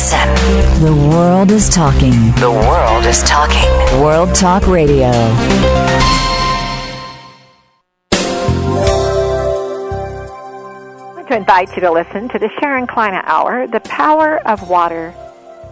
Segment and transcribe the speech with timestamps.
[0.00, 0.82] Listen.
[0.82, 2.32] The world is talking.
[2.36, 3.68] The world is talking.
[4.00, 5.10] World Talk Radio.
[5.10, 5.12] I
[11.14, 15.14] want to invite you to listen to the Sharon Kleyne Hour, The Power of Water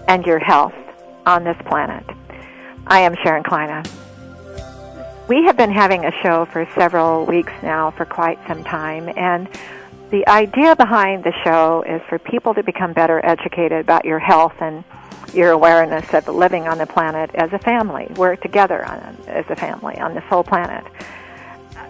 [0.09, 0.75] and Your Health
[1.25, 2.05] on This Planet.
[2.87, 3.83] I am Sharon Kleyne.
[5.27, 9.49] We have been having a show for several weeks now for quite some time, and
[10.11, 14.55] the idea behind the show is for people to become better educated about your health
[14.61, 14.85] and
[15.35, 18.07] your awareness of living on the planet as a family.
[18.17, 20.85] We're together on, as a family on this whole planet.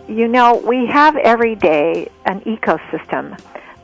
[0.08, 3.38] You know, we have every day an ecosystem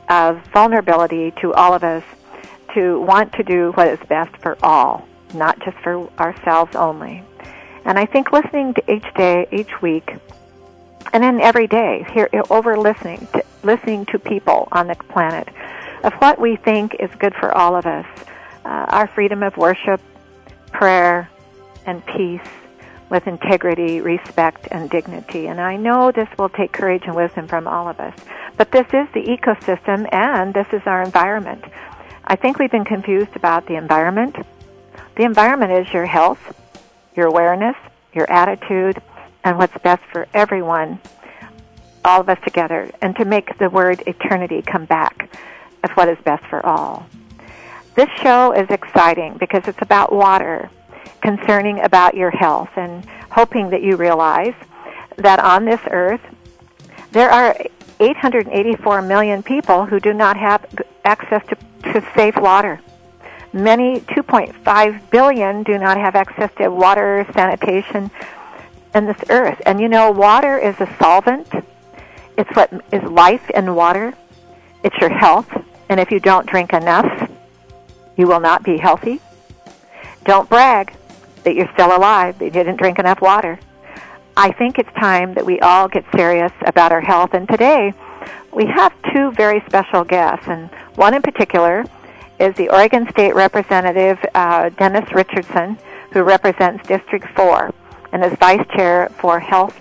[0.09, 2.03] of vulnerability to all of us
[2.73, 7.23] to want to do what is best for all, not just for ourselves only.
[7.85, 10.15] And I think listening to each day, each week,
[11.13, 15.49] and then every day, here over listening to listening to people on the planet
[16.03, 18.05] of what we think is good for all of us,
[18.63, 19.99] uh, our freedom of worship,
[20.71, 21.29] prayer,
[21.85, 22.47] and peace
[23.09, 25.47] with integrity, respect, and dignity.
[25.47, 28.17] And I know this will take courage and wisdom from all of us.
[28.57, 31.63] But this is the ecosystem and this is our environment.
[32.25, 34.35] I think we've been confused about the environment.
[35.15, 36.39] The environment is your health,
[37.15, 37.75] your awareness,
[38.13, 39.01] your attitude,
[39.45, 40.99] and what's best for everyone,
[42.03, 45.29] all of us together, and to make the word eternity come back
[45.83, 47.07] as what is best for all.
[47.95, 50.69] This show is exciting because it's about water,
[51.21, 54.55] concerning about your health, and hoping that you realize
[55.17, 56.21] that on this earth
[57.11, 57.55] there are
[57.99, 60.65] 884 million people who do not have
[61.05, 61.55] access to,
[61.93, 62.81] to safe water.
[63.53, 68.11] Many, 2.5 billion, do not have access to water, sanitation,
[68.95, 69.61] in this earth.
[69.65, 71.47] And you know, water is a solvent.
[72.37, 74.13] It's what is life in water.
[74.83, 75.49] It's your health.
[75.89, 77.29] And if you don't drink enough,
[78.17, 79.19] you will not be healthy.
[80.23, 80.93] Don't brag
[81.43, 83.59] that you're still alive, that you didn't drink enough water.
[84.37, 87.33] I think it's time that we all get serious about our health.
[87.33, 87.93] And today,
[88.51, 91.85] we have two very special guests, and one in particular
[92.39, 95.77] is the Oregon State Representative uh, Dennis Richardson,
[96.11, 97.73] who represents District 4
[98.15, 99.77] and is Vice Chair for Health,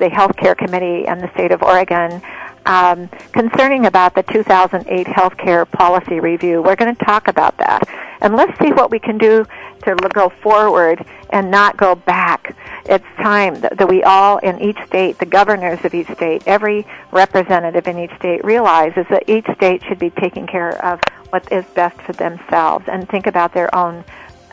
[0.00, 2.20] the Health Care Committee in the state of Oregon.
[2.66, 7.88] Um, concerning about the 2008 healthcare policy review, we're going to talk about that,
[8.20, 9.46] and let's see what we can do
[9.84, 12.56] to go forward and not go back.
[12.86, 16.84] It's time that, that we all in each state, the governors of each state, every
[17.12, 20.98] representative in each state realizes that each state should be taking care of
[21.28, 24.02] what is best for themselves and think about their own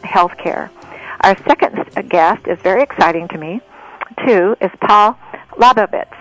[0.03, 0.69] health care.
[1.21, 3.61] Our second guest is very exciting to me,
[4.25, 5.17] too, is Paul
[5.57, 6.13] Labovitz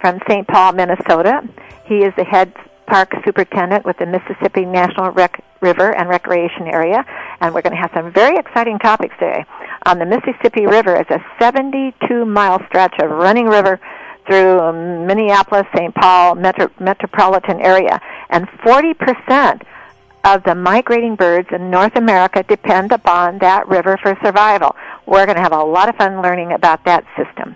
[0.00, 0.46] from St.
[0.46, 1.42] Paul, Minnesota.
[1.86, 2.52] He is the head
[2.86, 7.04] park superintendent with the Mississippi National Rec- River and Recreation Area,
[7.40, 9.44] and we're going to have some very exciting topics today.
[9.86, 13.80] On the Mississippi River is a 72 mile stretch of running river
[14.26, 14.72] through
[15.06, 15.94] Minneapolis, St.
[15.94, 18.00] Paul metro- metropolitan area,
[18.30, 19.62] and 40%
[20.24, 24.74] of the migrating birds in North America depend upon that river for survival.
[25.06, 27.54] We're going to have a lot of fun learning about that system.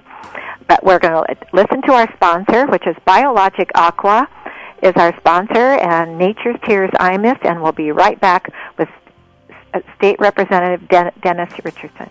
[0.69, 4.29] But we're going to listen to our sponsor, which is Biologic Aqua
[4.83, 8.89] is our sponsor, and Nature's Tears Eye Mist, and we'll be right back with
[9.97, 12.11] State Representative Den- Dennis Richardson.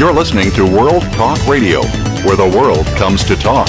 [0.00, 1.82] You're listening to World Talk Radio,
[2.24, 3.66] where the world comes to talk.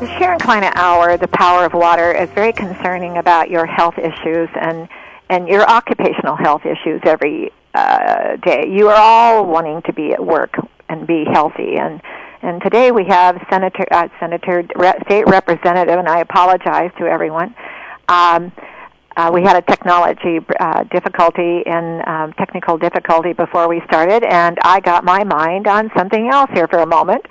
[0.00, 4.48] The Sharon Kleyne Hour, The Power of Water, is very concerning about your health issues
[4.58, 4.88] and,
[5.28, 8.66] and your occupational health issues every uh, day.
[8.70, 10.54] You are all wanting to be at work
[10.88, 11.76] and be healthy.
[11.76, 12.00] And,
[12.40, 17.54] and today we have Senator, uh, Senator, Re- State Representative, and I apologize to everyone.
[18.08, 18.50] Um,
[19.16, 24.58] uh, we had a technology uh, difficulty and um, technical difficulty before we started, and
[24.62, 27.24] I got my mind on something else here for a moment.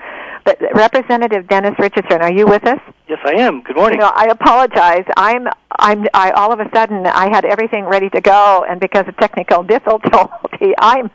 [0.45, 2.79] But Representative Dennis Richardson, are you with us?
[3.07, 3.61] Yes, I am.
[3.61, 3.99] Good morning.
[3.99, 5.05] You know, I apologize.
[5.15, 5.47] I'm,
[5.77, 9.15] I'm, I all of a sudden I had everything ready to go, and because of
[9.17, 11.11] technical difficulty, I'm,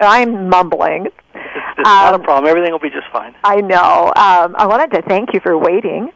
[0.00, 1.06] I'm mumbling.
[1.06, 1.16] It's,
[1.78, 2.48] it's not a problem.
[2.48, 3.34] Everything will be just fine.
[3.42, 4.12] I know.
[4.16, 6.10] Um, I wanted to thank you for waiting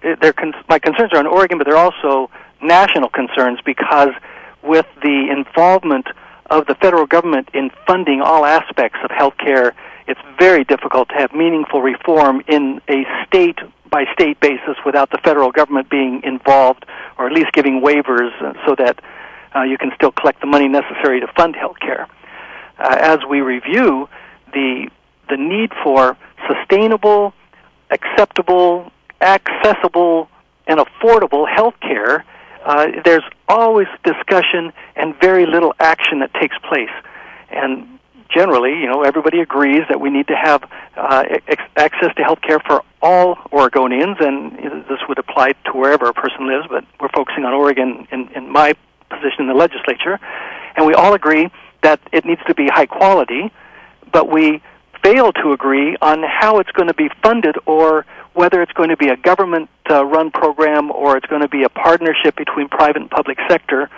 [0.03, 2.31] they're, they're con- my concerns are in Oregon, but they're also
[2.63, 4.11] national concerns because
[4.63, 6.07] with the involvement
[6.51, 9.73] of the federal government in funding all aspects of healthcare,
[10.07, 13.59] it's very difficult to have meaningful reform in a state
[13.91, 16.85] by state basis without the federal government being involved
[17.17, 18.31] or at least giving waivers
[18.67, 19.01] so that
[19.55, 22.07] uh, you can still collect the money necessary to fund healthcare.
[22.79, 24.09] Uh, as we review
[24.53, 24.91] the
[25.29, 26.17] the need for
[26.49, 27.33] sustainable,
[27.91, 28.91] acceptable,
[29.21, 30.29] accessible,
[30.67, 32.25] and affordable health care,
[32.65, 36.91] uh, there's always discussion and very little action that takes place.
[37.51, 37.99] And
[38.35, 40.65] generally, you know, everybody agrees that we need to have
[40.97, 46.07] uh, ex- access to health care for all Oregonians, and this would apply to wherever
[46.07, 48.75] a person lives, but we're focusing on Oregon in, in my
[49.11, 50.19] position in the legislature.
[50.77, 51.51] And we all agree
[51.83, 53.53] that it needs to be high quality,
[54.11, 54.63] but we
[55.05, 58.97] fail to agree on how it's going to be funded or whether it's going to
[58.97, 63.03] be a government uh, run program or it's going to be a partnership between private
[63.03, 63.91] and public sector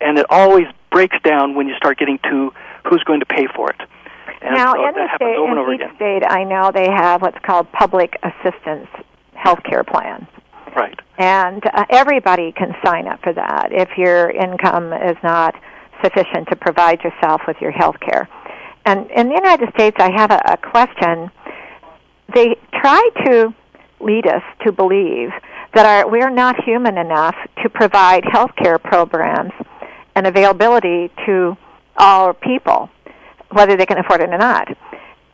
[0.00, 2.52] and it always breaks down when you start getting to
[2.88, 3.80] who's going to pay for it
[4.42, 6.44] and now, so in the that state, over and in over each again state, I
[6.44, 8.88] know they have what's called public assistance
[9.34, 10.26] health care plans.
[10.76, 15.54] right And uh, everybody can sign up for that if your income is not
[16.02, 18.28] sufficient to provide yourself with your health care.
[18.90, 21.30] And in the United States, I have a, a question.
[22.34, 23.54] They try to
[24.00, 25.30] lead us to believe
[25.74, 29.52] that our, we're not human enough to provide health care programs
[30.16, 31.56] and availability to
[31.98, 32.90] all people,
[33.50, 34.66] whether they can afford it or not.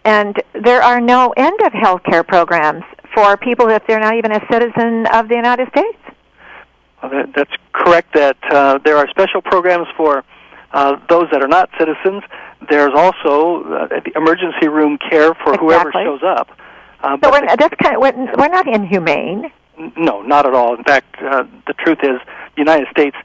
[0.04, 4.32] And there are no end of health care programs for people if they're not even
[4.32, 5.98] a citizen of the United States.
[7.02, 8.12] Well, that, that's correct.
[8.12, 10.24] That uh, there are special programs for
[10.76, 12.22] uh, those that are not citizens.
[12.68, 16.04] There's also uh, emergency room care for whoever Exactly.
[16.04, 16.48] shows up.
[17.02, 19.50] Uh, So but we're, the- that's kind of, we're, we're not inhumane.
[19.96, 20.74] no, not at all.
[20.74, 22.18] In fact, uh, the truth is,
[22.56, 23.16] the United States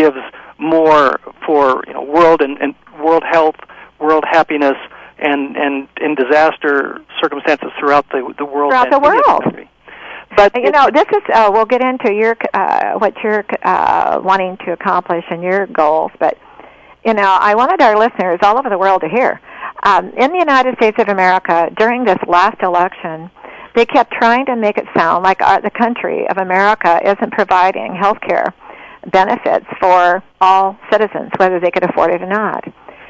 [0.00, 0.16] gives
[0.58, 3.56] more for you know world and, and world health,
[4.00, 4.78] world happiness,
[5.18, 8.70] and and in disaster circumstances throughout the the world.
[8.72, 9.42] Throughout the world.
[9.44, 9.68] country.
[10.36, 14.56] But You know, this is uh, we'll get into your uh, what you're uh, wanting
[14.64, 16.36] to accomplish and your goals, but
[17.06, 19.40] you know, I wanted our listeners all over the world to hear.
[19.84, 23.30] Um, in the United States of America, during this last election,
[23.76, 27.94] they kept trying to make it sound like our, the country of America isn't providing
[27.94, 28.52] health care
[29.12, 32.64] benefits for all citizens, whether they could afford it or not.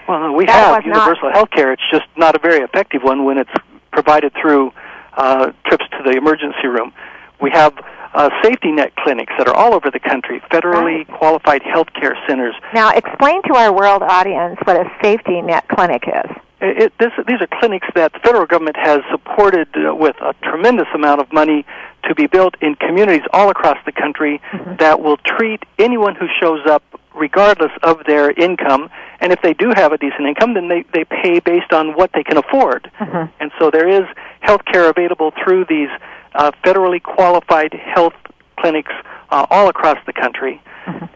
[0.06, 1.72] Well, no, we That have universal health care.
[1.72, 3.50] It's just not a very effective one when it's
[3.92, 4.72] provided through
[5.16, 6.92] uh, trips to the emergency room.
[7.40, 7.72] We have
[8.16, 12.54] uh, safety net clinics that are all over the country, federally qualified health care centers.
[12.72, 16.30] Now, explain to our world audience what a safety net clinic is.
[16.58, 20.88] It, this, these are clinics that the federal government has supported uh, with a tremendous
[20.94, 21.66] amount of money
[22.08, 24.40] to be built in communities all across the country
[24.78, 26.82] that will treat anyone who shows up
[27.14, 28.88] regardless of their income
[29.20, 32.10] And if they do have a decent income, then they, they pay based on what
[32.12, 32.90] they can afford.
[33.00, 33.30] Mhm.
[33.40, 34.04] And so there is
[34.40, 35.88] health care available through these
[36.36, 38.14] uh, federally qualified health
[38.60, 38.92] clinics
[39.30, 40.62] uh, all across the country.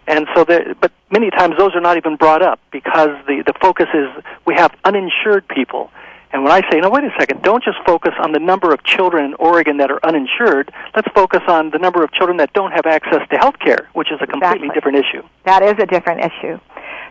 [0.07, 3.53] And so, there, but many times those are not even brought up because the, the
[3.61, 4.09] focus is
[4.45, 5.91] we have uninsured people.
[6.33, 8.83] And when I say, no, wait a second, don't just focus on the number of
[8.85, 10.73] children in Oregon that are uninsured.
[10.95, 14.13] Let's focus on the number of children that don't have access to health care, which
[14.13, 14.75] is a completely Exactly.
[14.75, 15.23] different issue.
[15.45, 16.59] That is a different issue.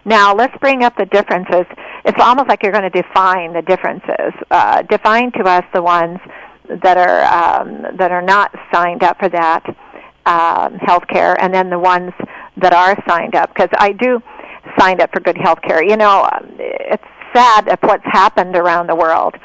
[0.06, 1.66] Now, let's bring up the differences.
[2.06, 4.34] It's almost like you're going to define the differences.
[4.50, 6.20] Uh, define to us the ones
[6.84, 9.64] that are um, that are not signed up for that
[10.26, 12.12] um, health care, and then the ones
[12.58, 13.54] that are signed up.
[13.54, 14.22] Because I do
[14.78, 15.84] signed up for good health care.
[15.84, 19.36] You know, um, it's sad of what's happened around the world.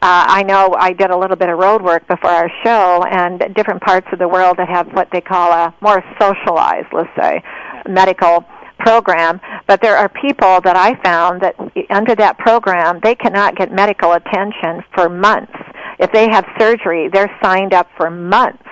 [0.00, 3.42] Uh, I know I did a little bit of road work before our show, and
[3.56, 7.42] different parts of the world that have what they call a more socialized, let's say,
[7.88, 8.44] medical
[8.78, 9.40] program.
[9.66, 11.56] But there are people that I found that
[11.90, 15.52] under that program, they cannot get medical attention for months.
[15.98, 18.62] If they have surgery, they're signed up for months,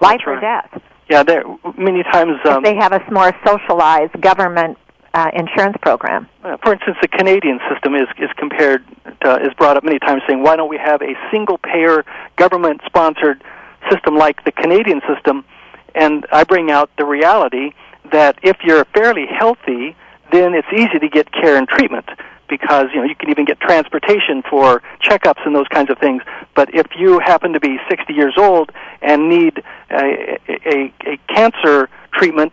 [0.00, 0.82] life or death.
[1.08, 1.44] Yeah, there
[1.76, 2.38] many times.
[2.44, 4.76] Um, if they have a more socialized government
[5.14, 6.28] uh, insurance program.
[6.44, 8.84] Uh, for instance, the Canadian system is is compared
[9.22, 12.04] to, is brought up many times, saying why don't we have a single payer
[12.36, 13.42] government sponsored
[13.90, 15.44] system like the Canadian system?
[15.94, 17.72] And I bring out the reality
[18.12, 19.96] that if you're fairly healthy,
[20.30, 22.06] then it's easy to get care and treatment
[22.48, 26.22] because you know you can even get transportation for checkups and those kinds of things.
[26.54, 28.70] But if you happen to be 60 years old
[29.02, 32.52] and need a, a, a cancer treatment,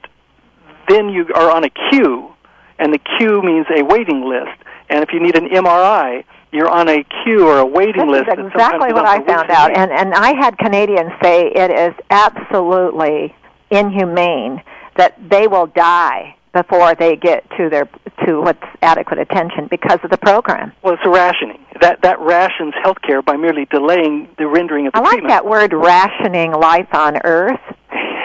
[0.87, 2.33] then you are on a queue,
[2.79, 4.57] and the queue means a waiting list.
[4.89, 8.29] And if you need an MRI, you're on a queue or a waiting This list.
[8.29, 11.93] is that exactly what I found out, and and I had Canadians say it is
[12.09, 13.35] absolutely
[13.71, 14.61] inhumane
[14.95, 17.85] that they will die before they get to their
[18.25, 20.71] to what's adequate attention because of the program.
[20.81, 21.59] Well, it's a rationing.
[21.81, 25.31] That that rations healthcare by merely delaying the rendering of the I like treatment.
[25.31, 27.59] that word rationing life on earth.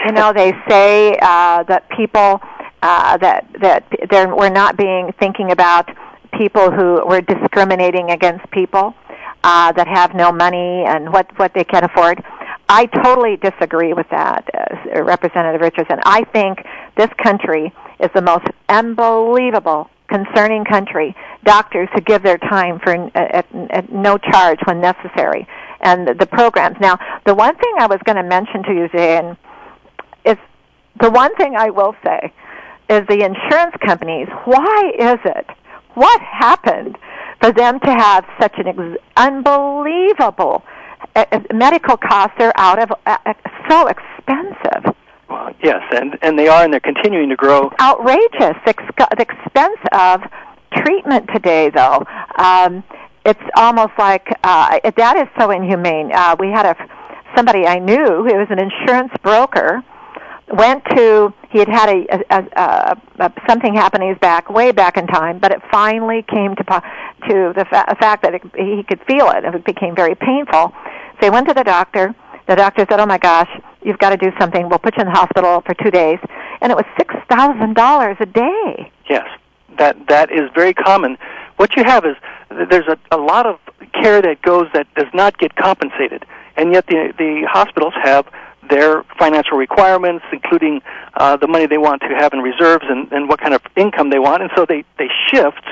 [0.05, 2.39] You know, they say uh, that people
[2.81, 5.89] uh, that that they're, we're not being thinking about
[6.37, 8.95] people who we're discriminating against people
[9.43, 12.23] uh, that have no money and what what they can afford.
[12.69, 15.99] I totally disagree with that, uh, Representative Richardson.
[16.05, 16.59] I think
[16.95, 21.15] this country is the most unbelievable, concerning country.
[21.43, 25.47] Doctors who give their time for uh, at, at no charge when necessary,
[25.81, 26.77] and the, the programs.
[26.79, 29.37] Now, the one thing I was going to mention to you, Zane,
[30.25, 30.37] is
[30.99, 32.33] the one thing I will say
[32.89, 34.27] is the insurance companies.
[34.45, 35.47] Why is it?
[35.93, 36.97] What happened
[37.41, 40.63] for them to have such an ex- unbelievable
[41.15, 42.35] uh, uh, medical costs?
[42.39, 43.33] Are out of uh, uh,
[43.69, 44.95] so expensive,
[45.31, 47.71] Well, yes, and and they are, and they're continuing to grow.
[47.79, 48.57] outrageous.
[48.65, 50.21] Ex- the expense of
[50.83, 52.05] treatment today, though.
[52.37, 52.83] Um,
[53.25, 56.11] it's almost like uh, that is so inhumane.
[56.13, 56.75] Uh, we had a
[57.35, 59.81] somebody I knew who was an insurance broker
[60.51, 64.97] went to he had had a, a, a, a something happen his back way back
[64.97, 69.01] in time, but it finally came to to the fa- fact that it, he could
[69.07, 69.45] feel it.
[69.45, 70.73] And it became very painful.
[71.19, 72.13] So he went to the doctor.
[72.51, 73.49] The doctor said, "Oh my gosh,
[73.81, 74.67] you've got to do something.
[74.67, 76.19] We'll put you in the hospital for two days."
[76.59, 78.91] And it was six thousand dollars a day.
[79.09, 79.25] Yes,
[79.77, 81.17] that that is very common.
[81.55, 82.17] What you have is
[82.49, 83.57] there's a, a lot of
[83.93, 86.25] care that goes that does not get compensated,
[86.57, 88.27] and yet the the hospitals have
[88.69, 90.81] their financial requirements, including
[91.13, 94.09] uh, the money they want to have in reserves and, and what kind of income
[94.09, 95.63] they want, and so they they shift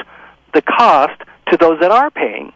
[0.53, 1.19] the cost
[1.51, 2.53] to those that are paying,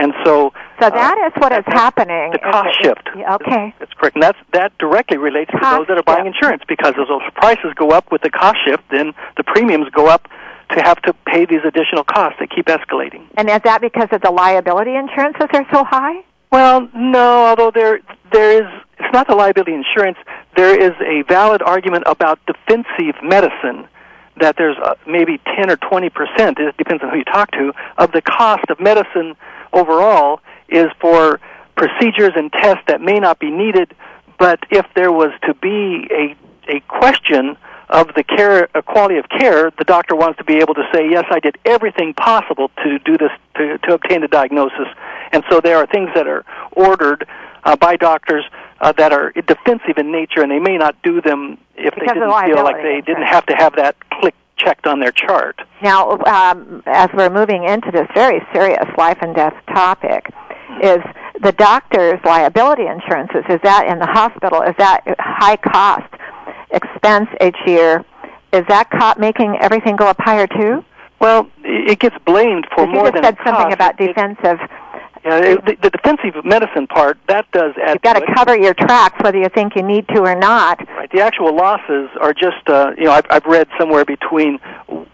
[0.00, 2.32] and so So that is what is happening.
[2.32, 3.08] the cost shift.
[3.14, 3.74] Okay.
[3.78, 4.16] That's correct.
[4.16, 6.36] And that's, that directly relates to those that are buying shift.
[6.36, 10.06] insurance because as those prices go up with the cost shift, then the premiums go
[10.08, 10.28] up
[10.72, 13.26] to have to pay these additional costs that keep escalating.
[13.36, 16.24] And is that because of the liability insurances are so high?
[16.50, 18.00] Well, no, although there
[18.32, 20.18] there is it's not the liability insurance,
[20.56, 23.86] there is a valid argument about defensive medicine
[24.40, 27.72] that there's uh, maybe 10 or 20 percent, it depends on who you talk to,
[27.98, 29.34] of the cost of medicine
[29.72, 31.40] overall is for
[31.76, 33.94] procedures and tests that may not be needed,
[34.38, 36.36] but if there was to be a,
[36.68, 37.56] a question
[37.88, 41.08] of the care, uh, quality of care, the doctor wants to be able to say,
[41.10, 44.86] yes, I did everything possible to do this, to, to obtain the diagnosis.
[45.32, 47.26] And so there are things that are ordered
[47.64, 48.44] uh, by doctors
[48.80, 52.20] uh, that are defensive in nature, and they may not do them if Because they
[52.20, 55.56] didn't feel like they didn't have to have that click checked on their chart.
[55.82, 60.22] Now, um, as we're moving into this very serious life and death topic,
[60.82, 61.02] is
[61.42, 66.12] the doctor's liability insurances, is that in the hospital, is that high cost
[66.70, 68.04] expense each year,
[68.52, 70.84] is that co- making everything go up higher too?
[71.20, 73.74] Well, it gets blamed for more You just than said something costs.
[73.74, 74.58] about defensive.
[75.24, 77.94] Yeah, it- the, the defensive medicine part that does add.
[77.94, 80.86] You've got to to cover your tracks whether you think you need to or not.
[80.88, 81.10] Right.
[81.10, 84.58] The actual losses are just, uh, you know, I've, I've read somewhere between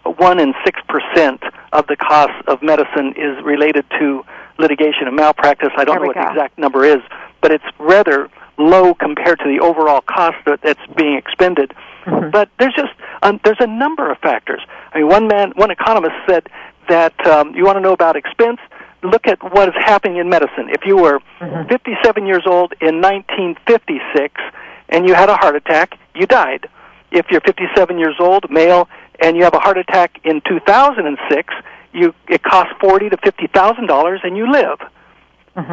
[0.03, 4.25] one and six percent of the cost of medicine is related to
[4.57, 5.69] litigation and malpractice.
[5.77, 7.01] I don't know what the exact number is,
[7.41, 11.73] but it's rather low compared to the overall cost that, that's being expended.
[12.05, 12.31] Mm-hmm.
[12.31, 14.61] But there's just um, there's a number of factors.
[14.93, 16.47] I mean, one man, one economist said
[16.89, 18.59] that um, you want to know about expense.
[19.03, 20.69] Look at what is happening in medicine.
[20.69, 21.69] If you were Mm-hmm.
[21.69, 24.41] 57 years old in 1956
[24.89, 26.67] and you had a heart attack, you died.
[27.11, 28.89] If you're 57 years old, male,
[29.19, 31.53] and you have a heart attack in 2006,
[31.93, 34.79] you it costs 40 to 50 thousand dollars, and you live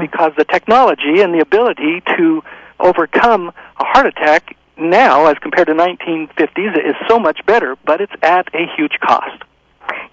[0.00, 2.43] because the technology and the ability to
[2.81, 8.12] overcome a heart attack now, as compared to 1950s, is so much better, but it's
[8.23, 9.43] at a huge cost.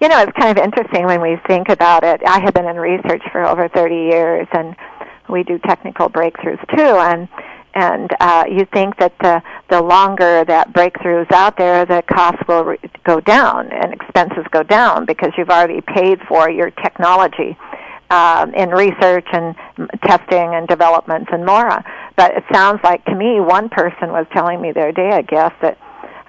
[0.00, 2.20] You know, it's kind of interesting when we think about it.
[2.26, 4.74] I have been in research for over 30 years, and
[5.28, 6.82] we do technical breakthroughs too.
[6.82, 7.28] And
[7.74, 12.64] and uh, you think that the the longer that breakthroughs out there, the costs will
[12.64, 17.56] re- go down and expenses go down because you've already paid for your technology
[18.10, 19.56] um, in research and
[20.02, 21.82] testing and development and more.
[22.16, 25.22] But it sounds like to me, one person was telling me the other day, I
[25.22, 25.78] guess, that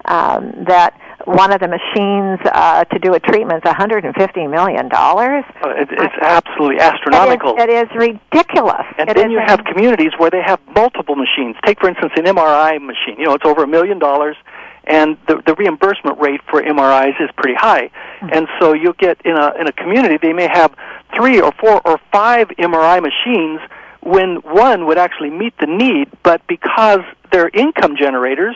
[0.06, 5.44] um, that one of the machines uh, to do a treatment is 150 million dollars.
[5.62, 7.56] Uh, it, it's absolutely astronomical.
[7.58, 8.84] It is, it is ridiculous.
[8.98, 11.56] And It then you have communities where they have multiple machines.
[11.64, 13.18] Take, for instance, an MRI machine.
[13.18, 14.36] You know, it's over a million dollars,
[14.84, 17.90] and the, the reimbursement rate for MRIs is pretty high.
[18.20, 20.74] And so you'll get in a in a community they may have
[21.14, 23.60] three or four or five MRI machines
[24.02, 27.00] when one would actually meet the need, but because
[27.32, 28.54] they're income generators,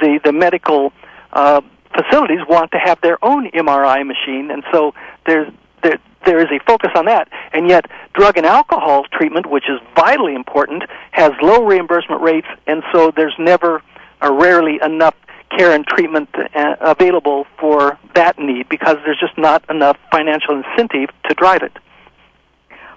[0.00, 0.92] the the medical
[1.32, 1.60] uh,
[1.94, 4.94] facilities want to have their own MRI machine, and so
[5.26, 5.52] there's
[5.82, 9.80] there there is a focus on that, and yet drug and alcohol treatment, which is
[9.94, 13.82] vitally important, has low reimbursement rates, and so there's never
[14.20, 15.14] or rarely enough
[15.56, 21.08] care and treatment uh, available for that need because there's just not enough financial incentive
[21.26, 21.72] to drive it.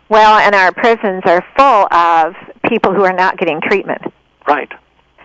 [0.10, 2.36] well, and our prisons are full of
[2.68, 4.02] people who are not getting treatment.
[4.48, 4.72] Right.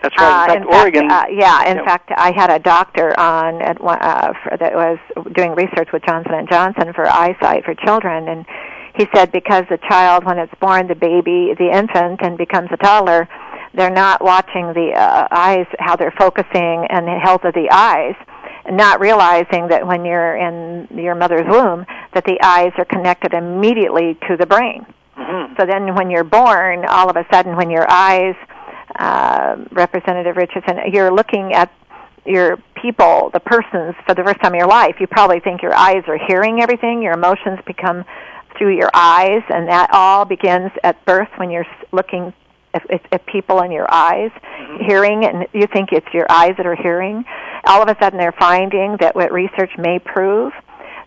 [0.01, 0.49] That's right.
[0.49, 1.11] Uh, in fact, Oregon.
[1.11, 1.85] uh, yeah, in Yeah.
[1.85, 4.97] fact, I had a doctor on at one, uh, for, that was
[5.33, 8.45] doing research with Johnson and Johnson for eyesight for children, and
[8.93, 12.77] he said because the child, when it's born, the baby, the infant, and becomes a
[12.77, 13.27] toddler,
[13.73, 18.15] they're not watching the uh, eyes, how they're focusing, and the health of the eyes,
[18.65, 23.33] and not realizing that when you're in your mother's womb, that the eyes are connected
[23.33, 24.85] immediately to the brain.
[25.17, 25.59] Mhm.
[25.59, 28.35] So then, when you're born, all of a sudden, when your eyes,
[28.97, 31.71] uh, Representative Richardson, you're looking at
[32.25, 34.95] your people, the persons, for the first time in your life.
[34.99, 37.01] You probably think your eyes are hearing everything.
[37.01, 38.03] Your emotions become
[38.57, 42.33] through your eyes, and that all begins at birth when you're looking
[42.73, 44.31] at, at, at people in your eyes,
[44.85, 47.23] hearing, and you think it's your eyes that are hearing.
[47.65, 50.53] All of a sudden, they're finding that what research may prove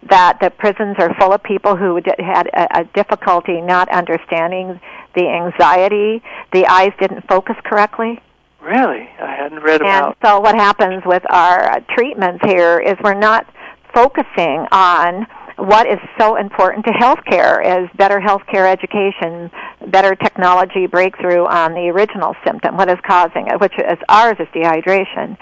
[0.09, 4.81] that the prisons are full of people who had a, a difficulty not understanding
[5.15, 6.23] the anxiety.
[6.53, 8.21] The eyes didn't focus correctly.
[8.63, 10.07] Really, I hadn't read about.
[10.07, 13.47] And so what happens with our uh, treatments here is we're not
[13.95, 19.51] focusing on what is so important to healthcare is better healthcare education,
[19.89, 24.49] better technology breakthrough on the original symptom, what is causing it, which is ours is
[24.55, 25.37] dehydration,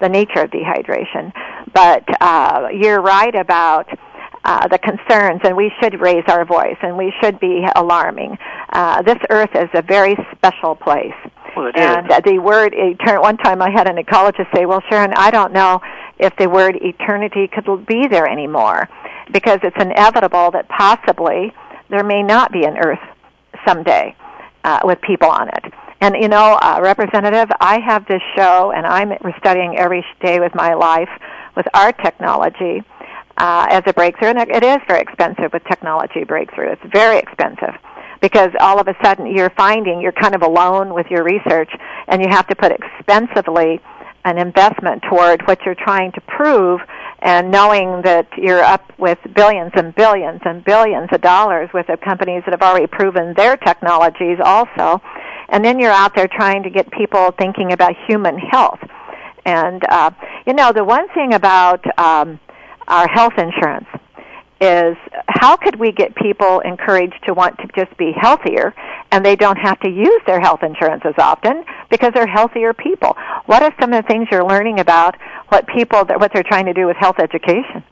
[0.00, 1.32] the nature of dehydration.
[1.72, 3.88] But uh, you're right about
[4.44, 8.36] uh, the concerns, and we should raise our voice, and we should be alarming.
[8.70, 11.14] Uh, this earth is a very special place.
[11.56, 11.82] Well, it is.
[11.82, 13.22] and uh, the word eternity.
[13.22, 15.80] One time, I had an ecologist say, "Well, Sharon, I don't know
[16.18, 18.88] if the word eternity could be there anymore,
[19.32, 21.52] because it's inevitable that possibly
[21.88, 23.00] there may not be an Earth
[23.66, 24.14] someday
[24.64, 25.72] uh, with people on it."
[26.04, 30.54] And you know, uh, Representative, I have this show, and I'm studying every day with
[30.54, 31.08] my life
[31.56, 32.82] with our technology
[33.38, 36.72] uh, as a breakthrough, and it is very expensive with technology breakthrough.
[36.72, 37.74] It's very expensive
[38.20, 41.70] because all of a sudden you're finding you're kind of alone with your research,
[42.06, 43.80] and you have to put expensively
[44.26, 46.82] an investment toward what you're trying to prove,
[47.20, 51.96] and knowing that you're up with billions and billions and billions of dollars with the
[51.96, 55.00] companies that have already proven their technologies also,
[55.48, 58.80] and then you're out there trying to get people thinking about human health.
[59.44, 60.10] And uh,
[60.46, 62.40] you know, the one thing about um,
[62.88, 63.88] our health insurance
[64.60, 64.96] is
[65.28, 68.72] how could we get people encouraged to want to just be healthier
[69.10, 73.16] and they don't have to use their health insurance as often because they're healthier people
[73.46, 75.16] what are some of the things you're learning about
[75.48, 77.82] what people what they're trying to do with health education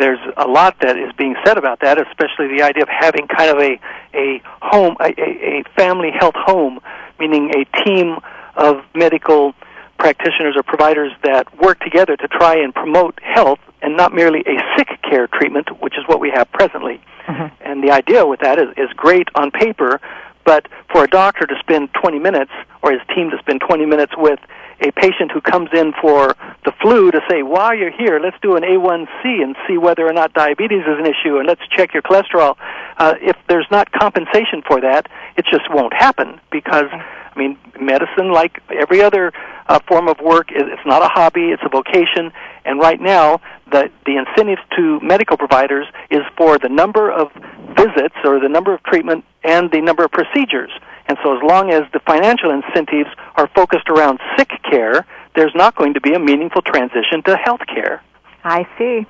[0.00, 3.50] there's a lot that is being said about that, especially the idea of having kind
[3.50, 3.78] of a
[4.14, 6.80] a home, a, a family health home,
[7.20, 8.16] meaning a team
[8.56, 9.54] of medical
[9.98, 14.56] practitioners or providers that work together to try and promote health and not merely a
[14.76, 17.00] sick care treatment, which is what we have presently.
[17.28, 17.50] Mhm.
[17.60, 20.00] And the idea with that is, is great on paper,
[20.44, 22.50] but for a doctor to spend 20 minutes
[22.82, 24.40] or his team to spend 20 minutes with
[24.80, 28.56] a patient who comes in for the flu to say, while you're here, let's do
[28.56, 32.02] an A1C and see whether or not diabetes is an issue and let's check your
[32.02, 32.56] cholesterol.
[32.96, 38.32] Uh, if there's not compensation for that, it just won't happen because, I mean, medicine,
[38.32, 39.32] like every other
[39.68, 42.32] uh, form of work, it's not a hobby, it's a vocation.
[42.64, 43.40] And right now,
[43.70, 47.32] the, the incentives to medical providers is for the number of
[47.76, 50.70] visits or the number of treatment and the number of procedures.
[51.10, 55.74] And so as long as the financial incentives are focused around sick care, there's not
[55.74, 58.00] going to be a meaningful transition to health care.
[58.44, 59.04] I see.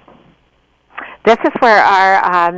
[1.27, 2.55] This is where our um,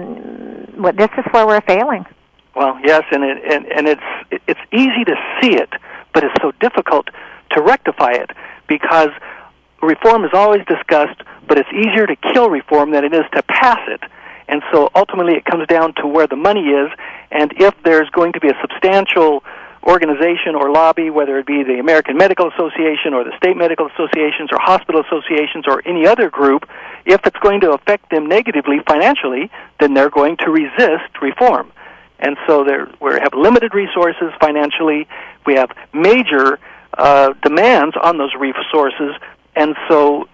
[0.77, 2.07] what- this is where we're failing.
[2.55, 5.71] Well, yes, and it, and and it's it's easy to see it,
[6.15, 7.09] but it's so difficult
[7.51, 8.31] to rectify it
[8.69, 9.09] because
[9.83, 13.81] reform is always discussed, but it's easier to kill reform than it is to pass
[13.89, 14.03] it.
[14.47, 16.91] And so ultimately it comes down to where the money is,
[17.33, 19.43] and if there's going to be a substantial
[19.85, 24.51] organization or lobby, whether it be the American Medical Association or the state medical associations
[24.53, 26.69] or hospital associations or any other group,
[27.05, 31.73] if it's going to affect them negatively financially, then they're going to resist reform.
[32.21, 32.63] And so
[33.01, 35.09] we have limited resources financially.
[35.45, 36.61] We have major
[36.97, 39.17] uh, demands on those resources,
[39.57, 40.29] and so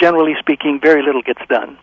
[0.00, 1.76] generally speaking, very little gets done.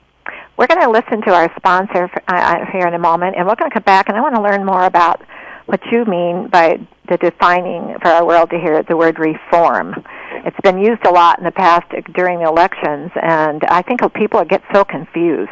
[0.62, 3.48] We're going to listen to our sponsor for, uh, uh, here in a moment, and
[3.48, 5.20] we're going to come back, and I want to learn more about
[5.66, 10.06] what you mean by the defining for our world to hear the word reform.
[10.46, 14.46] It's been used a lot in the past during the elections, and I think people
[14.46, 15.50] get so confused.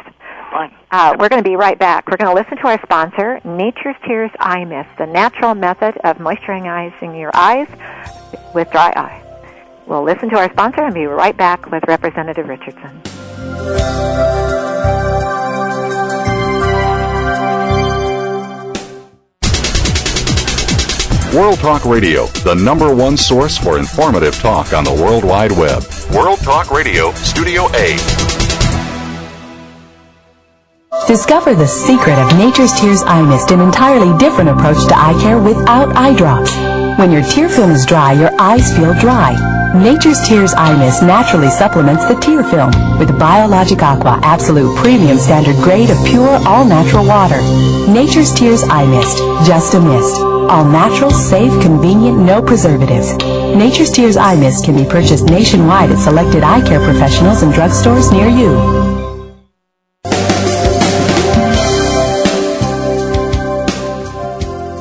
[0.92, 2.06] Uh, we're going to be right back.
[2.06, 6.18] We're going to listen to our sponsor, Nature's Tears Eye Mist, the natural method of
[6.18, 7.66] moisturizing your eyes
[8.54, 9.20] with dry eye.
[9.88, 13.00] We'll listen to our sponsor and be right back with Representative Richardson.
[21.34, 25.84] World Talk Radio, the number one source for informative talk on the World Wide Web.
[26.12, 27.94] World Talk Radio, Studio A.
[31.06, 35.38] Discover the secret of Nature's Tears Eye Mist, an entirely different approach to eye care
[35.38, 36.52] without eye drops.
[36.98, 39.38] When your tear film is dry, your eyes feel dry.
[39.72, 45.56] Nature's Tears Eye Mist naturally supplements the tear film with Biologic Aqua Absolute Premium Standard
[45.62, 47.40] Grade of pure, all-natural water.
[47.88, 50.29] Nature's Tears Eye Mist, just a mist.
[50.50, 53.16] All natural, safe, convenient, no preservatives.
[53.54, 58.10] Nature's Tears Eye Mist can be purchased nationwide at selected eye care professionals and drugstores
[58.10, 58.50] near you.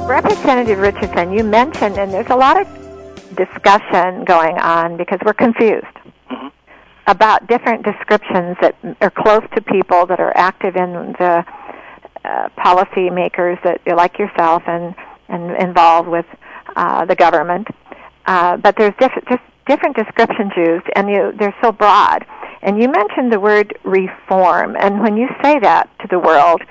[0.07, 2.67] Representative Richardson, you mentioned, and there's a lot of
[3.35, 5.85] discussion going on because we're confused
[6.31, 6.51] Mhm.
[7.05, 11.45] about different descriptions that are close to people that are active in the
[12.25, 14.93] uh, policy makers that like yourself and
[15.29, 16.25] and involved with
[16.75, 17.67] uh, the government.
[18.25, 22.25] Uh, but there's different just different descriptions used, and you, they're so broad.
[22.61, 26.61] And you mentioned the word reform, and when you say that to the world,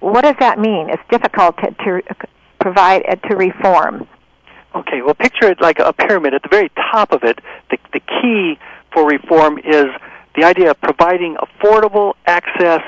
[0.00, 0.88] what does that mean?
[0.90, 2.02] It's difficult to, to
[2.60, 4.08] provide uh, to reform.
[4.74, 6.34] Okay, well, picture it like a pyramid.
[6.34, 7.38] At the very top of it,
[7.70, 8.58] the, the key
[8.92, 9.86] for reform is
[10.34, 12.82] the idea of providing affordable access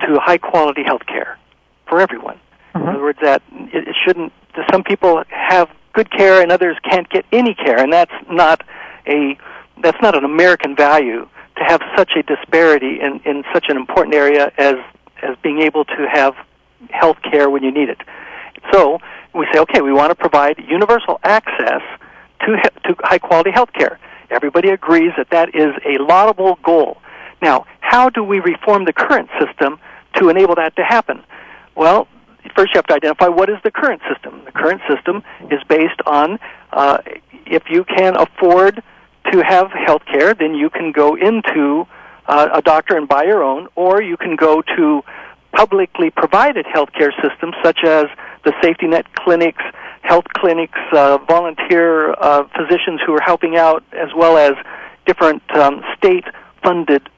[0.00, 1.38] to high quality health care
[1.88, 2.38] for everyone.
[2.74, 4.32] In other words, that it, it shouldn't,
[4.70, 8.62] some people have good care and others can't get any care, and that's not
[9.06, 9.38] a,
[9.82, 14.14] that's not an American value to have such a disparity in, in such an important
[14.14, 14.74] area as,
[15.22, 16.34] as being able to have
[16.90, 18.00] health care when you need it.
[18.72, 18.98] So
[19.34, 21.82] we say, okay, we want to provide universal access
[22.40, 23.98] to to high quality health care.
[24.30, 26.98] Everybody agrees that that is a laudable goal.
[27.42, 29.78] Now, how do we reform the current system
[30.16, 31.22] to enable that to happen?
[31.74, 32.08] Well,
[32.56, 34.42] first you have to identify what is the current system.
[34.44, 36.38] The current system is based on
[36.72, 36.98] uh,
[37.46, 38.82] if you can afford
[39.32, 41.86] to have health care, then you can go into
[42.26, 45.02] uh, a doctor and buy your own, or you can go to
[45.52, 48.06] publicly provided healthcare systems such as
[48.44, 49.62] the safety net clinics,
[50.02, 54.52] health clinics, uh, volunteer uh, physicians who are helping out, as well as
[55.06, 57.08] different um, state-funded,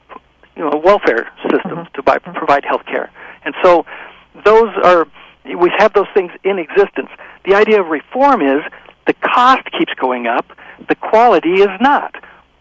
[0.55, 3.09] you know, welfare systems to buy, provide health care.
[3.43, 3.85] And so,
[4.45, 5.07] those are
[5.45, 7.09] we have those things in existence.
[7.45, 8.61] The idea of reform is
[9.05, 10.45] the cost keeps going up,
[10.89, 12.15] the quality is not.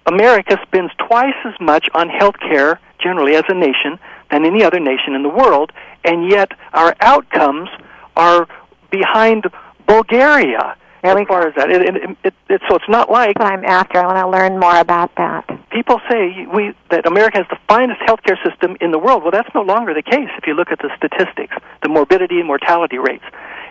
[0.07, 3.99] America spends twice as much on health care generally as a nation
[4.31, 5.73] than any other nation in the world,
[6.05, 7.69] and yet our outcomes
[8.17, 8.47] are
[8.91, 9.45] behind
[9.87, 11.71] Bulgaria There as far as that.
[11.71, 13.99] It, it, it, it, so it's not like That's what I'm after.
[13.99, 15.47] I want to learn more about that.
[15.71, 19.23] people say we that America has the finest healthcare system in the world.
[19.23, 22.47] Well, that's no longer the case if you look at the statistics, the morbidity and
[22.47, 23.25] mortality rates.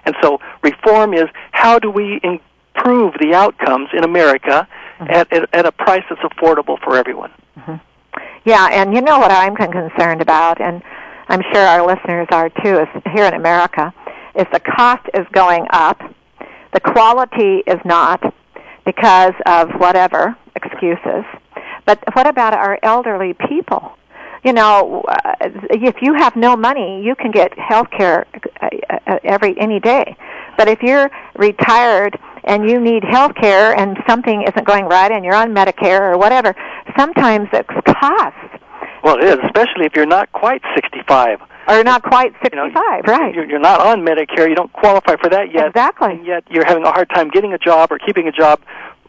[0.06, 4.68] And so reform is how do we improve the outcomes in America
[5.00, 5.12] mm-hmm.
[5.12, 7.32] at, at, at a price that's affordable for everyone?
[7.58, 7.76] Mm-hmm.
[8.46, 10.84] Yeah, and you know what I'm concerned about, and
[11.28, 13.92] I'm sure our listeners are too, is here in America,
[14.36, 16.00] is the cost is going up,
[16.76, 18.22] the quality is not
[18.86, 21.24] because of whatever excuses.
[21.86, 23.94] But what about our elderly people?
[24.44, 25.36] You know, uh,
[25.72, 28.28] if you have no money, you can get health care
[28.62, 28.70] uh,
[29.08, 30.18] uh, every any day.
[30.58, 35.24] But if you're retired and you need health care and something isn't going right and
[35.24, 36.54] you're on Medicare or whatever,
[36.98, 38.60] sometimes it costs
[39.06, 41.40] Well, it is, especially if you're not quite 65.
[41.68, 43.36] or not quite You know, 65, right?
[43.36, 44.50] You're, you're not on Medicare.
[44.50, 45.68] You don't qualify for that yet.
[45.68, 46.14] Exactly.
[46.14, 48.62] And yet you're having a hard time getting a job or keeping a job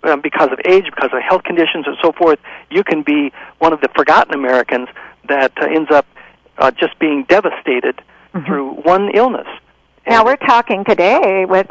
[0.02, 2.38] um, because of age, because of health conditions, and so forth.
[2.70, 4.88] You can be one of the forgotten Americans
[5.30, 6.04] that uh, ends up
[6.58, 8.02] uh, just being devastated
[8.44, 9.46] through one illness.
[9.46, 10.10] Mm-hmm.
[10.10, 11.70] Now we're talking today with,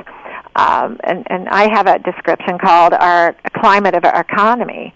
[0.55, 4.95] um, and, and I have a description called our climate of our economy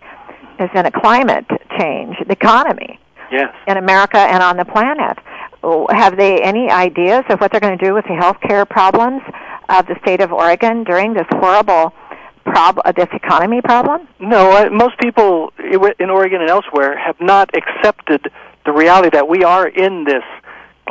[0.60, 1.46] is in a climate
[1.78, 3.00] change economy
[3.32, 3.54] Yes.
[3.68, 5.18] in America and on the planet.
[5.92, 9.22] Have they any ideas of what they're going to do with the health care problems
[9.68, 11.94] of the state of Oregon during this horrible
[12.46, 14.08] prob- uh, this economy problem?
[14.20, 18.32] No, uh, most people in Oregon and elsewhere have not accepted
[18.66, 20.24] the reality that we are in this,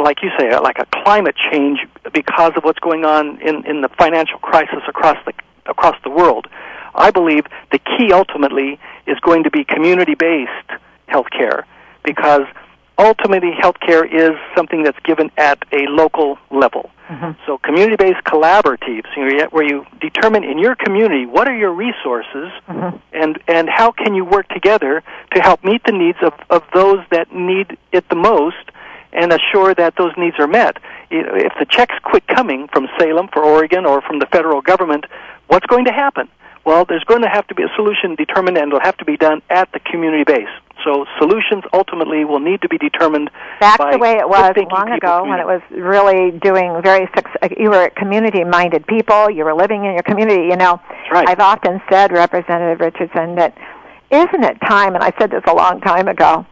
[0.02, 1.80] like you say, uh, like a climate change
[2.12, 5.32] because of what's going on in, in the financial crisis across the
[5.66, 6.46] across the world.
[6.94, 10.70] I believe the key ultimately is going to be community-based
[11.08, 11.64] healthcare
[12.04, 12.42] because
[12.98, 16.90] ultimately healthcare is something that's given at a local level.
[17.08, 17.40] Mm-hmm.
[17.46, 19.06] So community-based collaboratives,
[19.50, 22.96] where you determine in your community what are your resources, mm-hmm.
[23.12, 25.02] and and how can you work together
[25.34, 28.56] to help meet the needs of of those that need it the most,
[29.14, 30.76] and assure that those needs are met.
[31.10, 35.06] If the checks quit coming from Salem for Oregon or from the federal government,
[35.46, 36.28] what's going to happen?
[36.66, 39.16] Well, there's going to have to be a solution determined, and it'll have to be
[39.16, 40.50] done at the community base.
[40.88, 44.90] So solutions ultimately will need to be determined back by the way it was long
[44.90, 49.52] ago when it was really doing very uh, you were community minded people you were
[49.52, 50.80] living in your community you know.
[51.12, 51.28] Right.
[51.28, 53.54] i've often said representative richardson that
[54.10, 56.46] isn't it time and i said this a long time ago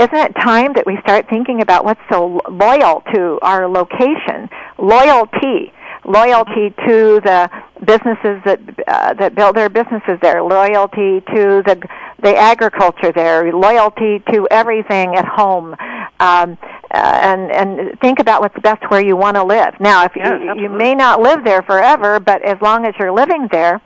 [0.00, 4.50] isn't it time that we start thinking about what's so loyal to our location?
[4.76, 5.72] Loyalty
[6.06, 7.50] loyalty to the
[7.84, 11.82] businesses that uh, that build their businesses there loyalty to the
[12.22, 15.74] the agriculture there loyalty to everything at home.
[16.18, 16.56] Um,
[16.90, 19.74] uh, and and think about what's best where you want to live.
[19.80, 23.12] Now if Yes, you, you may not live there forever but as long as you're
[23.12, 23.82] living there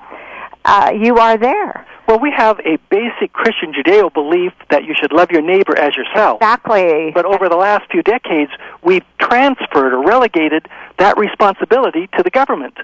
[0.65, 1.87] uh, you are there.
[2.07, 5.95] Well, we have a basic Christian Judeo belief that you should love your neighbor as
[5.97, 6.39] yourself.
[6.43, 7.13] exactly.
[7.15, 8.51] But over the last few decades,
[8.83, 10.67] we've transferred or relegated
[11.01, 12.77] that responsibility to the government.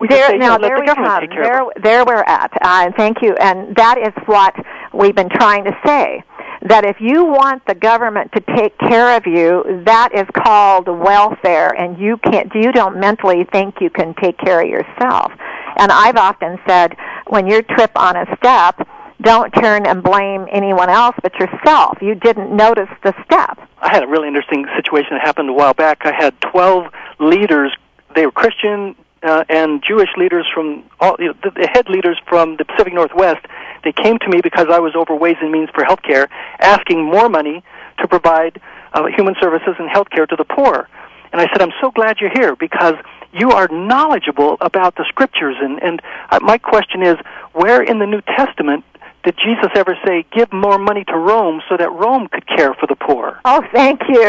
[0.00, 1.20] We there, now "No, let there the we government come.
[1.22, 1.82] take care There, of it.
[1.82, 2.50] there we're at.
[2.62, 3.34] Uh, thank you.
[3.36, 4.54] And that is what
[4.92, 6.22] we've been trying to say.
[6.62, 11.68] That if you want the government to take care of you, that is called welfare,
[11.78, 12.50] and you can't.
[12.54, 15.30] You don't mentally think you can take care of yourself.
[15.76, 16.96] And I've often said,
[17.26, 18.88] when you trip on a step,
[19.24, 21.98] don't turn and blame anyone else but yourself.
[22.00, 23.58] You didn't notice the step.
[23.78, 26.02] I had a really interesting situation that happened a while back.
[26.04, 26.86] I had 12
[27.20, 27.72] leaders.
[28.14, 32.20] They were Christian uh, and Jewish leaders from all you know, the, the head leaders
[32.28, 33.44] from the Pacific Northwest.
[33.82, 36.28] They came to me because I was over Ways and Means for Healthcare,
[36.60, 37.62] asking more money
[37.98, 38.60] to provide
[38.92, 40.88] uh, human services and healthcare to the poor.
[41.32, 42.94] And I said, I'm so glad you're here because
[43.32, 45.56] you are knowledgeable about the scriptures.
[45.60, 47.16] And, and uh, my question is,
[47.52, 48.84] where in the New Testament
[49.24, 52.86] did Jesus ever say, give more money to Rome so that Rome could care for
[52.86, 53.40] the poor?
[53.44, 54.22] Oh, thank you.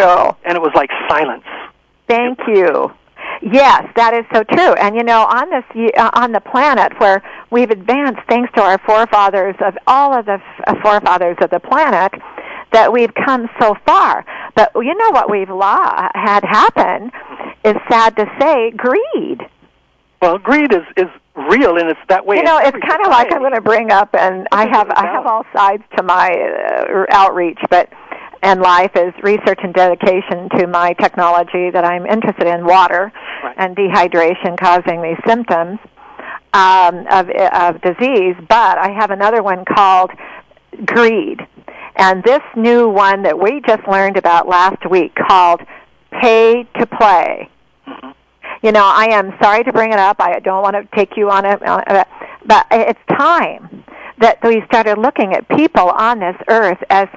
[0.46, 1.44] And it was like silence.
[2.08, 2.92] Thank you.
[3.42, 4.74] Yes, that is so true.
[4.74, 8.62] And you know, on this y- uh, on the planet where we've advanced thanks to
[8.62, 12.14] our forefathers of all of the f- uh, forefathers of the planet,
[12.72, 14.26] that we've come so far.
[14.56, 17.12] But you know what we've law had happen
[17.64, 19.42] is sad to say, greed.
[20.22, 21.08] Well, greed is, is
[21.50, 22.38] real, and it's that way.
[22.38, 25.06] You know, it's kind of like I'm going to bring up, and I have I
[25.08, 27.90] have all sides to my uh, outreach, but
[28.42, 33.12] and life is research and dedication to my technology that I'm interested in, water
[33.44, 33.56] Right.
[33.58, 35.80] and dehydration causing these symptoms
[36.54, 38.36] um, of of disease.
[38.48, 40.12] But I have another one called
[40.86, 41.40] greed,
[41.96, 45.62] And this new one that we just learned about last week called
[46.22, 47.50] Pay to Play.
[47.88, 48.10] Mm-hmm.
[48.66, 50.16] You know, I am sorry to bring it up.
[50.20, 53.84] I don't want to take you on it, but it's time
[54.18, 57.08] that we started looking at people on this earth as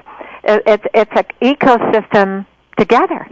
[0.43, 2.45] it's it's an ecosystem
[2.77, 3.27] together.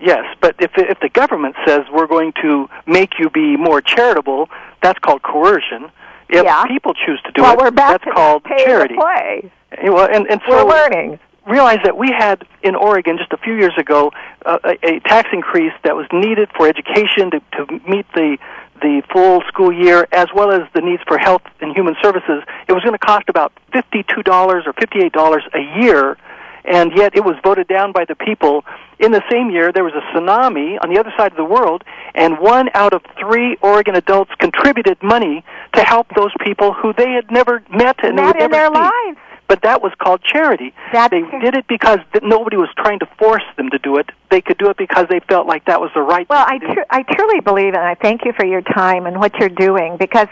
[0.00, 4.48] Yes, but if if the government says we're going to make you be more charitable,
[4.82, 5.92] that's called coercion.
[6.28, 6.64] If Yeah.
[6.64, 8.96] people choose to do well, it, that's called charity.
[8.96, 9.48] play.
[9.84, 11.20] Well, and, and so We're learning.
[11.48, 14.12] Realize that we had in Oregon just a few years ago
[14.44, 18.38] uh, a, a tax increase that was needed for education to, to meet the
[18.80, 22.44] the full school year as well as the needs for health and human services.
[22.68, 26.16] It was going to cost about fifty-two dollars or fifty-eight dollars a year,
[26.64, 28.64] and yet it was voted down by the people.
[29.00, 31.82] In the same year, there was a tsunami on the other side of the world,
[32.14, 37.10] and one out of three Oregon adults contributed money to help those people who they
[37.10, 39.18] had never met and Met in never their see lives.
[39.48, 40.74] But that was called charity.
[40.92, 44.10] That's they did it because th- nobody was trying to force them to do it.
[44.30, 46.36] They could do it because they felt like that was the right thing.
[46.36, 46.74] Well, I thing to do.
[46.74, 49.96] tr- I truly believe, and I thank you for your time and what you're doing
[49.96, 50.28] because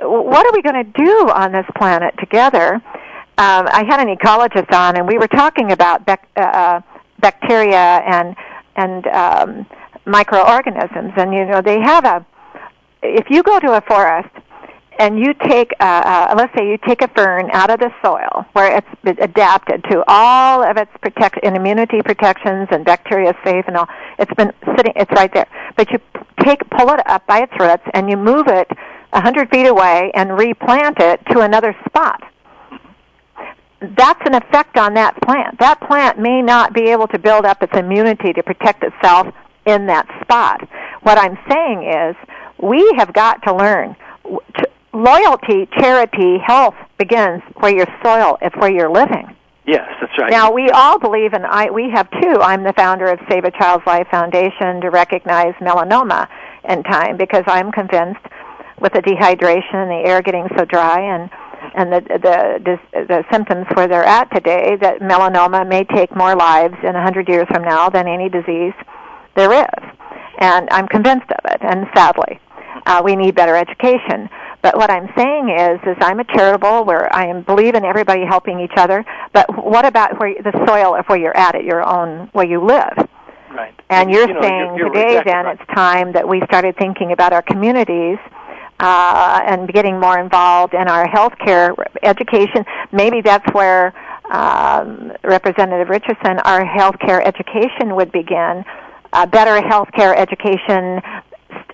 [0.00, 2.74] what are we going to do on this planet together?
[2.74, 6.80] Um, I had an ecologist on, and we were talking about bec- uh,
[7.20, 8.34] bacteria and
[8.76, 9.66] and um,
[10.06, 12.26] microorganisms, and you know they have a.
[13.02, 14.30] If you go to a forest
[14.98, 15.84] and you take, uh,
[16.30, 20.02] uh, let's say, you take a fern out of the soil where it's adapted to
[20.08, 23.88] all of its protect and immunity protections and bacteria safe and all.
[24.18, 24.92] It's been sitting.
[24.96, 25.46] It's right there.
[25.76, 26.00] But you
[26.42, 28.68] take, pull it up by its roots, and you move it
[29.12, 32.22] a hundred feet away and replant it to another spot.
[33.80, 35.60] That's an effect on that plant.
[35.60, 39.28] That plant may not be able to build up its immunity to protect itself
[39.64, 40.68] in that spot.
[41.02, 42.16] What I'm saying is,
[42.60, 43.94] we have got to learn
[44.98, 49.34] loyalty, charity, health begins where your soil is where you're living.
[49.66, 50.30] Yes, that's right.
[50.30, 52.40] Now we all believe, and I we have too.
[52.40, 56.26] I'm the founder of Save a Child's Life Foundation to recognize melanoma
[56.68, 58.24] in time because I'm convinced
[58.80, 61.30] with the dehydration and the air getting so dry and
[61.74, 66.34] and the the the, the symptoms where they're at today that melanoma may take more
[66.34, 68.74] lives in a hundred years from now than any disease
[69.36, 69.84] there is,
[70.38, 71.60] and I'm convinced of it.
[71.60, 72.40] And sadly,
[72.86, 74.30] uh, we need better education.
[74.62, 78.24] But what I'm saying is, is I'm a charitable where I am believe in everybody
[78.24, 79.04] helping each other.
[79.32, 82.64] But what about where the soil of where you're at, at your own where you
[82.64, 83.08] live?
[83.50, 83.74] right.
[83.88, 85.60] And You you're know, saying you're today, exactly then, right.
[85.60, 88.18] it's time that we started thinking about our communities
[88.80, 92.64] uh, and getting more involved in our healthcare education.
[92.92, 93.94] Maybe that's where
[94.30, 98.64] um, Representative Richardson, our healthcare education would begin.
[99.12, 101.00] Uh, better healthcare education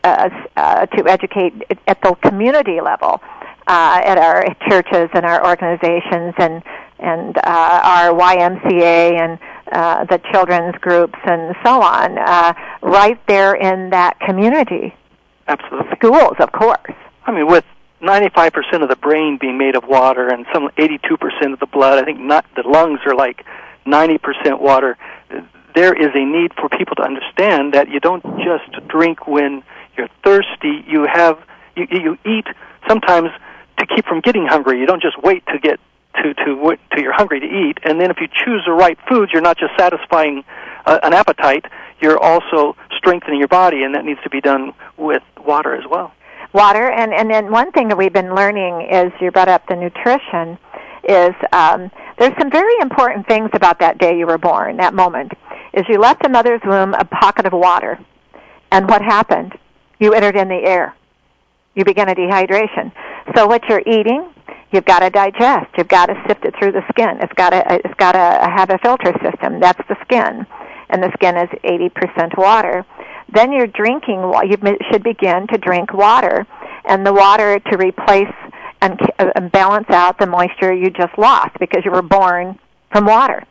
[0.04, 1.54] uh, uh, to educate
[1.86, 3.20] at the community level,
[3.66, 6.62] uh, at our churches and our organizations and
[6.98, 9.38] and uh, our YMCA and
[9.72, 14.94] uh, the children's groups and so on, uh, right there in that community.
[15.48, 15.96] Absolutely.
[15.96, 16.94] Schools, of course.
[17.26, 17.64] I mean, with
[18.00, 22.04] 95% of the brain being made of water and some 82% of the blood, I
[22.04, 23.44] think not, the lungs are like
[23.86, 24.96] 90% water.
[25.74, 29.62] There is a need for people to understand that you don't just drink when
[29.96, 30.84] you're thirsty.
[30.86, 31.38] You have
[31.76, 32.46] you, you eat
[32.88, 33.30] sometimes
[33.78, 34.78] to keep from getting hungry.
[34.80, 35.80] You don't just wait to get
[36.22, 37.78] to to to you're hungry to eat.
[37.84, 40.44] And then if you choose the right foods, you're not just satisfying
[40.86, 41.64] uh, an appetite.
[42.00, 46.12] You're also strengthening your body, and that needs to be done with water as well.
[46.52, 49.76] water and and then one thing that we've been learning is you brought up the
[49.76, 50.56] nutrition
[51.02, 55.32] is um there's some very important things about that day you were born that moment
[55.72, 57.98] is you left the mother's womb a pocket of water
[58.70, 59.52] and what happened
[59.98, 60.94] you entered in the air.
[61.74, 62.92] You begin a dehydration.
[63.34, 64.34] So what you're eating
[64.74, 65.70] you've got to digest.
[65.78, 67.18] You've got to sift it through the skin.
[67.20, 69.60] It's got to it's got to have a filter system.
[69.60, 70.44] That's the skin.
[70.90, 72.84] And the skin is 80% water.
[73.32, 76.46] Then you're drinking you should begin to drink water.
[76.84, 78.34] And the water to replace
[78.82, 82.58] and, and balance out the moisture you just lost because you were born
[82.92, 83.44] from water.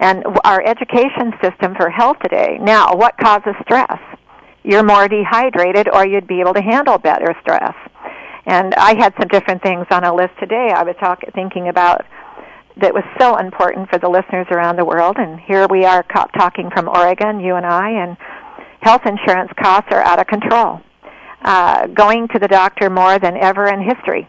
[0.00, 4.00] And our education system for health today now what causes stress
[4.68, 7.74] you're more dehydrated or you'd be able to handle better stress.
[8.44, 10.70] And i had some different things on a list today.
[10.74, 12.04] I was talk- thinking about
[12.76, 15.16] that was so important for the listeners around the world.
[15.16, 18.16] And here we are co- talking from oregon you and i and
[18.80, 20.80] health insurance costs are out of control.
[21.40, 24.28] Uh, going to the doctor more than ever in history.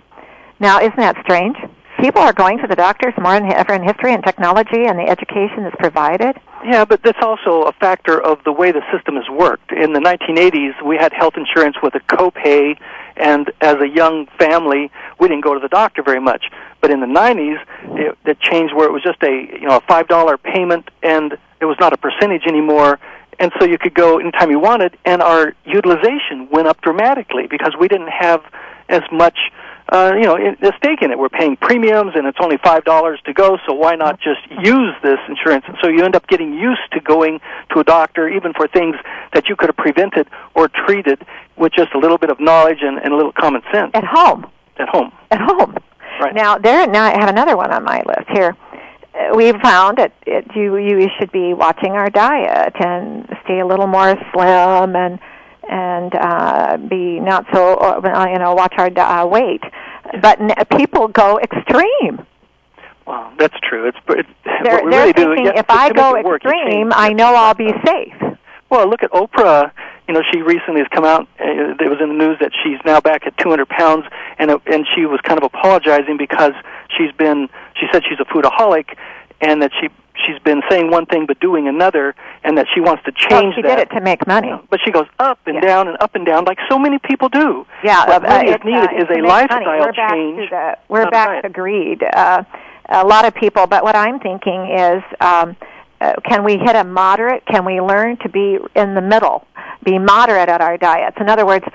[0.61, 1.57] Now isn't that strange?
[1.99, 5.09] People are going to the doctors more than ever in history and technology and the
[5.09, 9.29] education that's provided Yeah, but that's also a factor of the way the system has
[9.29, 9.71] worked.
[9.71, 12.77] In the 1980s, we had health insurance with a copay,
[13.15, 16.45] And as a young family, we didn't go to the doctor very much.
[16.81, 17.59] But in the 90s,
[17.97, 21.37] it, it changed where it was just a you know a five dollar payment, and
[21.59, 22.99] it was not a percentage anymore.
[23.39, 27.73] And so you could go anytime you wanted, and our utilization went up dramatically because
[27.79, 28.43] we didn't have
[28.89, 29.37] as much
[29.91, 31.17] uh, you know, a stake in it.
[31.17, 33.57] We're paying premiums, and it's only five dollars to go.
[33.67, 35.65] So why not just use this insurance?
[35.67, 37.39] And so you end up getting used to going
[37.73, 38.95] to a doctor, even for things
[39.33, 41.25] that you could have prevented or treated
[41.57, 44.45] with just a little bit of knowledge and, and a little common sense At home.
[44.77, 45.11] at home.
[45.31, 45.75] At home.
[46.21, 46.35] Right.
[46.35, 46.85] Now there.
[46.87, 48.55] Now I have another one on my list here.
[49.15, 53.65] Uh, We found that it, you you should be watching our diet and stay a
[53.65, 55.19] little more slim and
[55.69, 59.63] and uh, be not so uh, you know watch our uh, weight.
[60.21, 62.25] But n- people go extreme.
[63.05, 63.87] Well, that's true.
[63.87, 64.25] It's it,
[64.63, 65.25] They're, what we they're really do.
[65.35, 68.13] thinking yeah, if I go extreme, I know I'll be safe.
[68.69, 69.71] Well, look at Oprah.
[70.07, 71.27] You know, she recently has come out.
[71.39, 74.05] Uh, it was in the news that she's now back at 200 pounds,
[74.37, 76.53] and uh, and she was kind of apologizing because
[76.95, 77.49] she's been.
[77.79, 78.95] She said she's a foodaholic,
[79.41, 79.89] and that she
[80.25, 83.55] she's been saying one thing but doing another, and that she wants to Well, change
[83.55, 83.75] she that.
[83.75, 84.51] did it to make money.
[84.69, 85.61] But she goes up and Yeah.
[85.61, 87.65] down and up and down like so many people do.
[87.83, 89.79] Yeah, what uh, really is it's, needed uh, is a lifestyle money.
[89.79, 90.49] we're back change.
[90.49, 92.03] To the, we're back to greed.
[92.03, 92.43] Uh,
[92.89, 95.55] a lot of people, but what I'm thinking is, um,
[96.01, 97.45] uh, can we hit a moderate?
[97.45, 99.45] Can we learn to be in the middle,
[99.83, 101.17] be moderate at our diets?
[101.19, 101.65] In other words,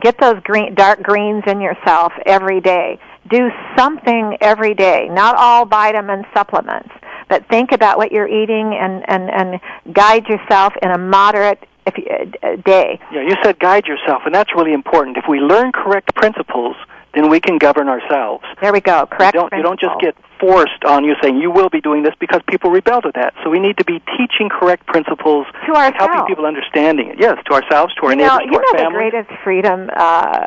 [0.00, 2.98] get those green, dark greens in yourself every day.
[3.30, 6.90] Do something every day, not all vitamin supplements,
[7.28, 9.60] but think about what you're eating and and and
[9.92, 12.06] guide yourself in a moderate if you,
[12.42, 12.98] uh, day.
[13.12, 15.16] Yeah, you said guide yourself, and that's really important.
[15.16, 16.76] If we learn correct principles,
[17.14, 18.44] then we can govern ourselves.
[18.60, 19.06] There we go.
[19.06, 19.34] Correct.
[19.34, 22.14] You don't, you don't just get forced on you saying you will be doing this
[22.18, 23.34] because people rebel to that.
[23.42, 25.96] So we need to be teaching correct principles, To ourselves.
[25.98, 27.20] helping people understanding it.
[27.20, 29.90] Yes, to ourselves, to our you know, neighbors, to you our know the greatest freedom,
[29.94, 30.46] uh,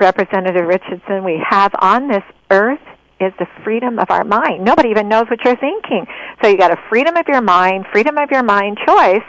[0.00, 2.80] Representative Richardson, we have on this earth
[3.20, 4.64] is the freedom of our mind.
[4.64, 6.06] Nobody even knows what you're thinking.
[6.42, 9.24] So you got a freedom of your mind, freedom of your mind choice.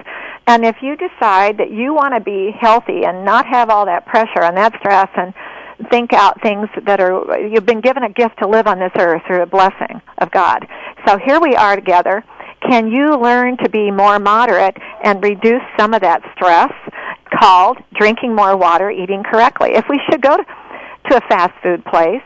[0.48, 4.06] And if you decide that you want to be healthy and not have all that
[4.06, 5.34] pressure and that stress and
[5.90, 9.22] think out things that are, you've been given a gift to live on this earth
[9.28, 10.68] through a blessing of God.
[11.06, 12.24] So here we are together.
[12.68, 16.72] Can you learn to be more moderate and reduce some of that stress
[17.40, 19.72] called drinking more water, eating correctly?
[19.74, 20.44] If we should go to,
[21.10, 22.24] to a fast food place,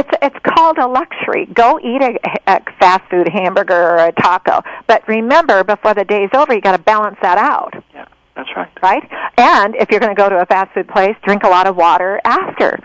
[0.00, 1.46] it's it's called a luxury.
[1.46, 6.30] Go eat a, a fast food hamburger or a taco, but remember before the day's
[6.34, 8.70] over, you got to balance that out, Yeah, that's right.
[8.82, 9.04] right?
[9.36, 11.76] And if you're going to go to a fast food place, drink a lot of
[11.76, 12.78] water after,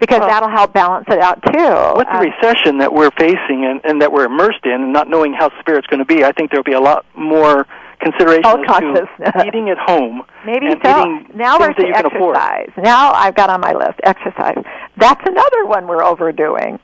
[0.00, 1.96] because Well- that'll help balance it out too.
[1.98, 5.08] With the Uh, recession that we're facing and, and that we're immersed in, and not
[5.08, 7.66] knowing how severe it's going to be, I think there'll be a lot more
[8.10, 9.32] consideration as consciousness.
[9.36, 10.22] to eating at home.
[10.44, 11.00] Maybe and so.
[11.02, 12.36] eating Now we're to you can afford.
[12.36, 12.70] exercise.
[12.76, 14.58] Now I've got on my list exercise.
[14.96, 16.78] That's another one we're overdoing.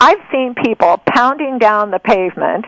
[0.00, 2.64] I've seen people pounding down the pavement,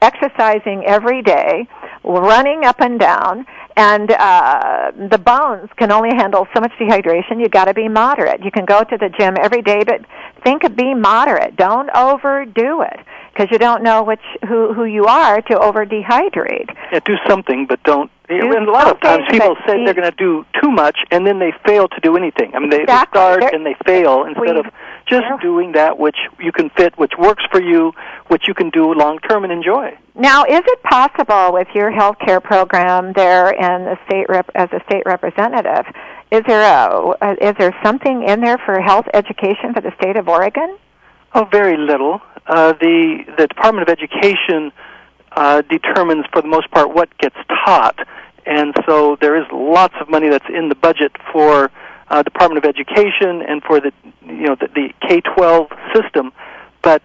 [0.00, 1.68] exercising every day,
[2.04, 3.46] running up and down,
[3.76, 7.40] and uh, the bones can only handle so much dehydration.
[7.40, 8.42] You've got to be moderate.
[8.44, 10.00] You can go to the gym every day, but
[10.42, 11.56] think of be moderate.
[11.56, 13.00] Don't overdo it
[13.40, 16.76] because you don't know which who who you are to over dehydrate.
[16.92, 18.10] Yeah, do something, but don't.
[18.28, 20.98] Do and a lot of times people say eat- they're going to do too much,
[21.10, 22.54] and then they fail to do anything.
[22.54, 23.18] I mean, they, Exactly.
[23.18, 24.66] they start They're- and they fail instead of
[25.06, 27.92] just they're- doing that which you can fit, which works for you,
[28.28, 29.96] which you can do long term and enjoy.
[30.14, 34.68] Now, is it possible with your health care program there and the state rep, as
[34.72, 35.86] a state representative,
[36.30, 40.28] is there a is there something in there for health education for the state of
[40.28, 40.76] Oregon?
[41.32, 42.20] Oh, very little.
[42.46, 44.72] Uh, the the Department of Education
[45.32, 47.98] uh, determines, for the most part, what gets taught,
[48.46, 51.70] and so there is lots of money that's in the budget for
[52.08, 56.32] uh, Department of Education and for the you know the, the K twelve system,
[56.82, 57.02] but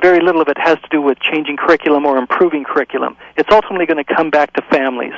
[0.00, 3.16] very little of it has to do with changing curriculum or improving curriculum.
[3.36, 5.12] It's ultimately going to come back to families,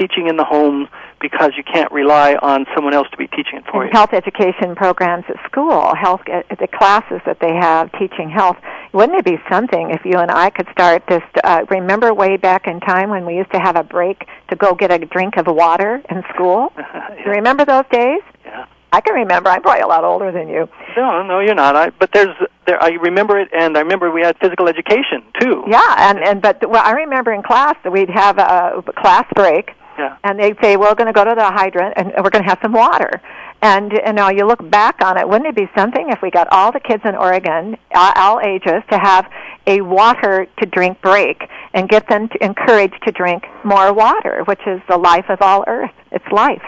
[0.00, 0.88] teaching in the home
[1.20, 3.98] because you can't rely on someone else to be teaching it for And you.
[3.98, 8.56] health education programs at school, health uh, the classes that they have teaching health.
[8.94, 11.22] Wouldn't it be something if you and I could start this?
[11.44, 14.74] Uh, remember way back in time when we used to have a break to go
[14.74, 16.72] get a drink of water in school?
[16.76, 16.82] Do
[17.26, 18.22] you remember those days?
[18.46, 18.64] Yeah.
[18.92, 19.50] I can remember.
[19.50, 20.68] I'm probably a lot older than you.
[20.96, 21.76] No, no, you're not.
[21.76, 22.34] I, but there's
[22.66, 22.82] there.
[22.82, 25.62] I remember it, and I remember we had physical education too.
[25.68, 29.70] Yeah, and and but well, I remember in class that we'd have a class break,
[30.00, 30.16] Yeah.
[30.24, 32.58] and they'd say, "We're going to go to the hydrant, and we're going to have
[32.62, 33.20] some water."
[33.62, 36.48] And you know, you look back on it, wouldn't it be something if we got
[36.50, 39.30] all the kids in Oregon, all, ages, to have
[39.66, 41.42] a water to drink break
[41.74, 45.64] and get them to, encouraged to drink more water, which is the life of all
[45.66, 45.92] Earth.
[46.10, 46.62] It's life.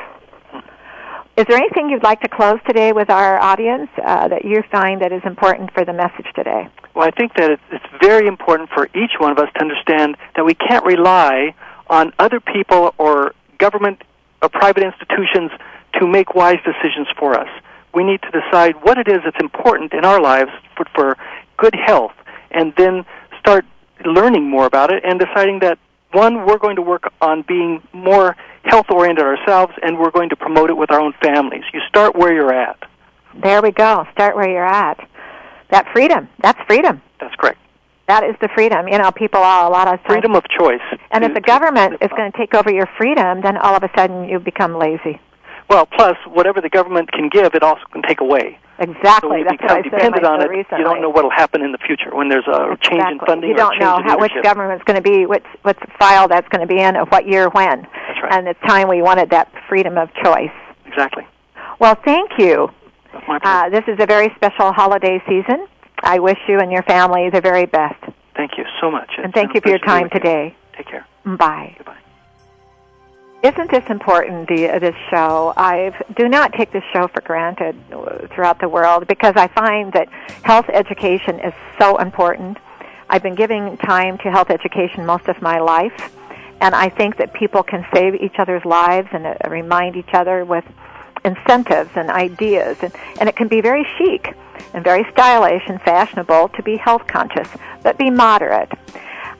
[1.38, 5.00] is there anything you'd like to close today with our audience uh, that you find
[5.00, 6.68] that is important for the message today?
[6.94, 10.18] Well, I think that it's, it's very important for each one of us to understand
[10.36, 11.54] that we can't rely
[11.92, 14.02] on other people or government
[14.40, 15.52] or private institutions
[16.00, 17.48] to make wise decisions for us.
[17.94, 21.16] We need to decide what it is that's important in our lives for, for
[21.58, 22.14] good health,
[22.50, 23.04] and then
[23.38, 23.66] start
[24.04, 25.78] learning more about it and deciding that
[26.12, 30.36] one, we're going to work on being more health oriented ourselves, and we're going to
[30.36, 31.64] promote it with our own families.
[31.72, 32.78] You start where you're at.
[33.42, 34.06] There we go.
[34.12, 34.98] Start where you're at.
[35.70, 36.28] That freedom.
[36.42, 37.00] That's freedom.
[37.18, 37.58] That's correct.
[38.08, 38.88] That is the freedom.
[38.88, 40.82] You know, people are a lot of times, Freedom of choice.
[41.12, 43.90] And if the government is going to take over your freedom, then all of a
[43.96, 45.20] sudden you become lazy.
[45.70, 48.58] Well, plus, whatever the government can give, it also can take away.
[48.78, 49.30] So Exactly.
[49.30, 50.78] when you That's become dependent on it, recently.
[50.78, 53.50] you don't know what will happen in the future when there's a change in funding
[53.50, 56.66] You or don't know how, which government's going to be, which what's file that's going
[56.66, 57.82] to be in, of what year, when.
[57.82, 58.32] That's right.
[58.34, 60.50] And it's time we wanted that freedom of choice.
[60.86, 61.24] Exactly.
[61.78, 62.68] Well, thank you.
[63.12, 63.66] That's my pleasure.
[63.66, 65.66] Uh, this is a very special holiday season.
[66.02, 68.02] I wish you and your family the very best.
[68.36, 69.10] thank you so much.
[69.18, 70.20] And It's thank you for your pleasure to be time with you.
[70.20, 70.56] today.
[70.76, 71.06] Take care.
[71.24, 71.74] Bye.
[71.78, 71.98] Goodbye.
[73.42, 75.52] Isn't this important, the, this show?
[75.56, 79.92] I do not take this show for granted uh, throughout the world because I find
[79.94, 80.08] that
[80.44, 82.58] health education is so important.
[83.10, 86.12] I've been giving time to health education most of my life,
[86.60, 90.44] and I think that people can save each other's lives and uh, remind each other
[90.44, 90.64] with
[91.24, 94.34] incentives and ideas, and, and it can be very chic
[94.74, 97.48] and very stylish and fashionable to be health conscious,
[97.82, 98.70] but be moderate.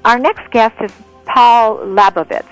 [0.04, 0.92] Our next guest is
[1.24, 2.48] Paul Labovitz,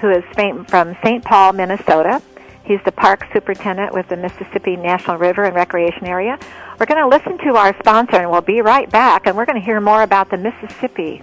[0.00, 0.24] who is
[0.68, 1.24] from St.
[1.24, 2.22] Paul, Minnesota.
[2.64, 6.38] He's the park superintendent with the Mississippi National River and Recreation Area.
[6.78, 9.60] We're going to listen to our sponsor, and we'll be right back, and we're going
[9.60, 11.20] to hear more about the Mississippi.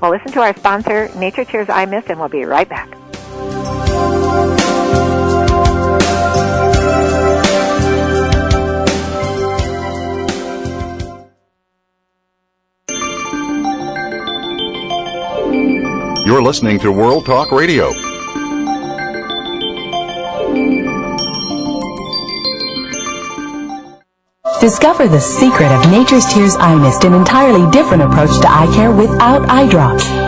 [0.00, 3.07] We'll listen to our sponsor, Nature's Tears Eye Mist, and we'll be right back.
[16.28, 17.90] You're listening to World Talk Radio.
[24.60, 28.92] Discover the secret of Nature's Tears Eye Mist, an entirely different approach to eye care
[28.92, 30.27] without eye drops.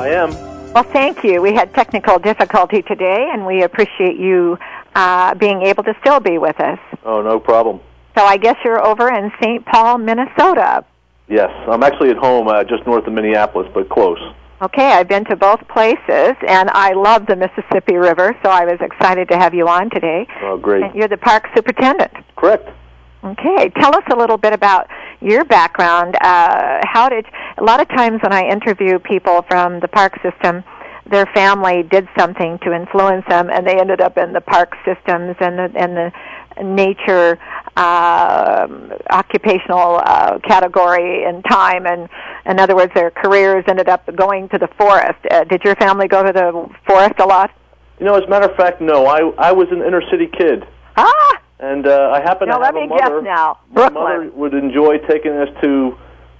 [0.00, 0.30] I am.
[0.72, 1.42] Well, thank you.
[1.42, 4.56] We had technical difficulty today, and we appreciate you
[4.94, 6.78] uh, being able to still be with us.
[7.04, 7.80] Oh, no problem.
[8.16, 9.64] So I guess you're over in St.
[9.66, 10.86] Paul, Minnesota.
[11.28, 14.18] Yes, I'm actually at home, uh, just north of Minneapolis, but close.
[14.62, 18.78] Okay, I've been to both places, and I love the Mississippi River, so I was
[18.80, 20.26] excited to have you on today.
[20.42, 20.82] Oh, great.
[20.82, 22.12] And you're the park superintendent.
[22.36, 22.68] Correct.
[23.22, 24.88] Okay, tell us a little bit about
[25.20, 26.16] your background.
[26.20, 27.26] Uh, how did
[27.58, 30.64] a lot of times when I interview people from the park system,
[31.10, 35.36] their family did something to influence them, and they ended up in the park systems
[35.40, 36.12] and the and the
[36.62, 37.38] nature
[37.76, 38.66] uh,
[39.10, 41.86] occupational uh, category in time.
[41.86, 42.08] And
[42.46, 45.18] in other words, their careers ended up going to the forest.
[45.30, 47.50] Uh, did your family go to the forest a lot?
[47.98, 49.06] You know, as a matter of fact, no.
[49.06, 50.66] I I was an inner city kid,
[50.96, 53.20] Ah, and uh, I happen now to have a mother.
[53.20, 53.58] guess now.
[53.70, 54.02] My Brooklyn.
[54.04, 55.96] mother would enjoy taking us to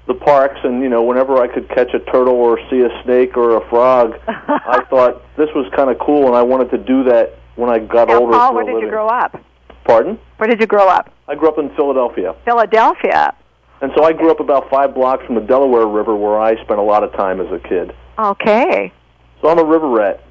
[0.07, 3.37] the parks, and you know, whenever I could catch a turtle or see a snake
[3.37, 7.05] or a frog, I thought this was kind of cool, and I wanted to do
[7.05, 8.33] that when I got Now, older.
[8.33, 9.41] Paul, where did you grow up?
[9.85, 10.19] Pardon?
[10.39, 11.13] Where did you grow up?
[11.29, 13.35] I grew up in Philadelphia, Philadelphia.
[13.83, 16.79] and so I grew up about five blocks from the Delaware River, where I spent
[16.81, 17.95] a lot of time as a kid.
[18.19, 18.93] Okay.
[19.41, 20.23] So I'm a river rat.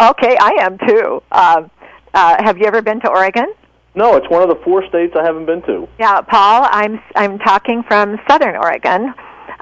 [0.00, 1.22] Okay, I am too.
[1.32, 1.70] Um,
[2.14, 3.52] uh, have you ever been to Oregon?
[3.98, 5.88] No, it's one of the four states I haven't been to.
[5.98, 6.68] Yeah, Paul.
[6.70, 9.12] I'm I'm talking from Southern Oregon,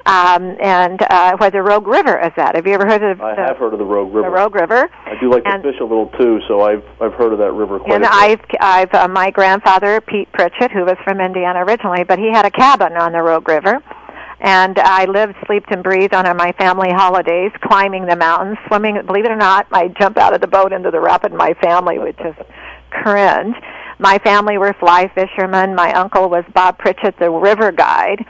[0.04, 2.54] um, and uh, where the Rogue River is at.
[2.54, 4.28] Have you ever heard of I the, have heard of the Rogue River.
[4.28, 4.90] the Rogue River?
[5.06, 7.52] I do like and- to fish a little too, so I've I've heard of that
[7.52, 8.12] river quite And a bit.
[8.12, 12.44] I've I've uh, my grandfather Pete Pritchett, who was from Indiana originally, but he had
[12.44, 13.82] a cabin on the Rogue River,
[14.40, 19.00] and I lived, slept, and breathed on my family holidays, climbing the mountains, swimming.
[19.06, 21.32] Believe it or not, I jump out of the boat into the rapid.
[21.32, 22.38] My family would just
[22.90, 23.56] cringe.
[23.98, 25.74] My family were fly fishermen.
[25.74, 28.24] My uncle was Bob Pritchett, the river guide,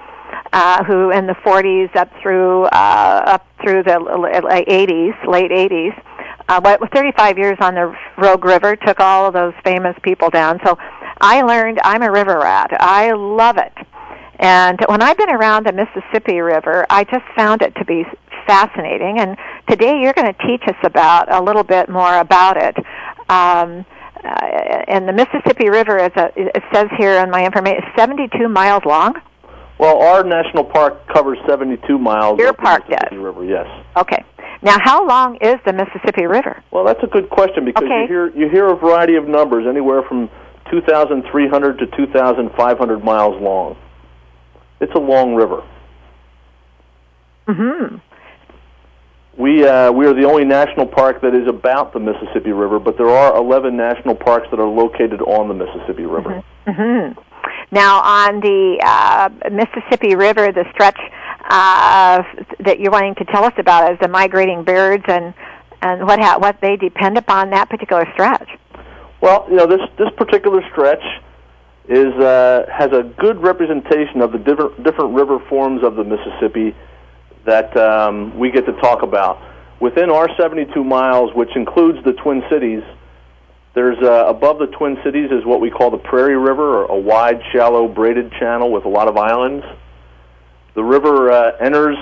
[0.52, 5.50] uh, who in the 40s up through uh, up through the l- l- 80s, late
[5.50, 6.00] 80s,
[6.48, 10.60] uh, with 35 years on the Rogue River, took all of those famous people down.
[10.64, 10.78] So
[11.20, 12.70] I learned I'm a river rat.
[12.78, 13.72] I love it.
[14.38, 18.04] And when I've been around the Mississippi River, I just found it to be
[18.46, 19.18] fascinating.
[19.18, 19.36] And
[19.68, 22.76] today you're going to teach us about a little bit more about it.
[23.30, 23.84] Um,
[24.24, 28.48] uh, and the Mississippi River, as a, it says here in my information, is 72
[28.48, 29.14] miles long.
[29.78, 32.38] Well, our national park covers 72 miles.
[32.38, 33.24] Your of the park Mississippi does.
[33.24, 33.66] River, yes.
[33.96, 34.24] Okay.
[34.62, 36.62] Now, how long is the Mississippi River?
[36.70, 38.02] Well, that's a good question because Okay.
[38.02, 40.30] you hear you hear a variety of numbers, anywhere from
[40.70, 43.76] 2,300 to 2,500 miles long.
[44.80, 45.62] It's a long river.
[47.46, 47.96] hmm
[49.38, 52.96] We uh, we are the only national park that is about the Mississippi River, but
[52.96, 56.42] there are 11 national parks that are located on the Mississippi River.
[56.66, 57.12] hmm
[57.70, 60.98] Now, on the uh, Mississippi River, the stretch
[61.50, 62.22] uh,
[62.60, 65.34] that you're wanting to tell us about is the migrating birds and
[65.82, 68.48] and what ha- what they depend upon that particular stretch.
[69.20, 71.04] Well, you know this this particular stretch
[71.88, 76.74] is uh, has a good representation of the different different river forms of the Mississippi
[77.46, 79.40] that um, we get to talk about.
[79.80, 82.82] Within our 72 miles, which includes the Twin Cities,
[83.74, 86.98] there's uh, above the Twin Cities is what we call the Prairie River, or a
[86.98, 89.64] wide, shallow, braided channel with a lot of islands.
[90.74, 91.96] The river uh, enters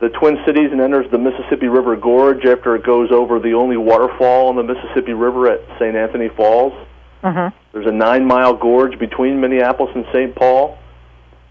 [0.00, 3.76] the Twin Cities and enters the Mississippi River Gorge after it goes over the only
[3.76, 5.96] waterfall on the Mississippi River at St.
[5.96, 6.72] Anthony Falls.
[7.22, 10.34] hmm There's a nine mile gorge between Minneapolis and St.
[10.34, 10.78] Paul.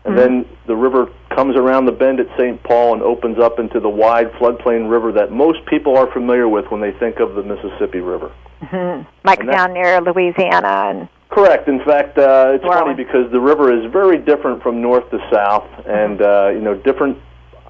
[0.04, 2.62] And then the river comes around the bend at St.
[2.64, 6.66] Paul and opens up into the wide floodplain river that most people are familiar with
[6.70, 8.32] when they think of the Mississippi River.
[8.62, 11.70] hmm Like that- down near Louisiana and Correct.
[11.70, 15.66] In fact, uh, it's funny because the river is very different from north to south,
[15.88, 17.18] and uh, you know, different.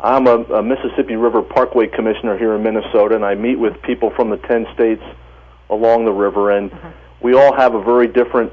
[0.04, 4.10] I'm a, a Mississippi River Parkway commissioner here in Minnesota, and I meet with people
[4.16, 5.04] from the ten states
[5.70, 6.72] along the river, and
[7.22, 8.52] we all have a very different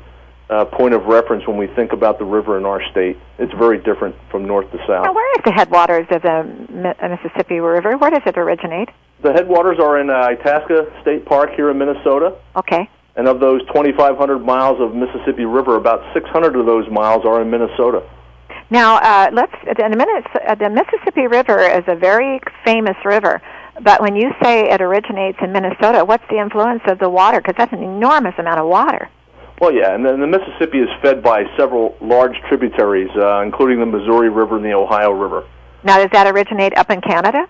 [0.50, 3.18] uh, point of reference when we think about the river in our state.
[3.38, 5.04] It's very different from north to south.
[5.04, 7.96] now, where is the headwaters of the uh, Mississippi River?
[7.96, 8.88] Where does it originate?
[9.22, 12.36] The headwaters are in uh, Itasca State Park here in Minnesota.
[12.56, 12.88] Okay.
[13.16, 17.50] And of those 2,500 miles of Mississippi River, about 600 of those miles are in
[17.50, 18.08] Minnesota.
[18.70, 19.52] Now, uh, let's.
[19.78, 23.40] In a minute, uh, the Mississippi River is a very famous river.
[23.82, 27.40] But when you say it originates in Minnesota, what's the influence of the water?
[27.40, 29.08] Because that's an enormous amount of water.
[29.60, 33.86] Well, yeah, and then the Mississippi is fed by several large tributaries, uh, including the
[33.86, 35.44] Missouri River and the Ohio River.
[35.82, 37.46] Now, does that originate up in Canada?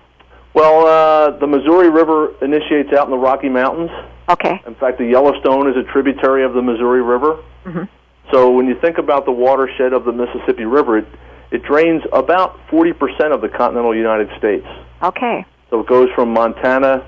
[0.55, 3.91] Well, uh, the Missouri River initiates out in the Rocky Mountains.
[4.29, 4.61] Okay.
[4.67, 7.43] In fact, the Yellowstone is a tributary of the Missouri River.
[7.65, 7.85] Mm-hmm.
[8.33, 11.07] So when you think about the watershed of the Mississippi River, it,
[11.51, 14.67] it drains about 40% of the continental United States.
[15.03, 15.47] Okay.
[15.71, 17.07] So it goes from Montana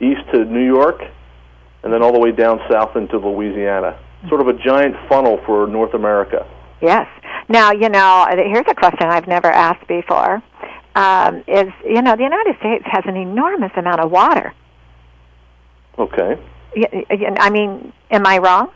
[0.00, 1.00] east to New York,
[1.82, 3.98] and then all the way down south into Louisiana.
[4.28, 6.46] Sort of a giant funnel for North America.
[6.80, 7.06] Yes.
[7.48, 10.42] Now, you know, here's a question I've never asked before.
[10.96, 14.54] Um, is you know the United States has an enormous amount of water.
[15.98, 16.38] Okay.
[17.40, 18.70] I mean, am I wrong?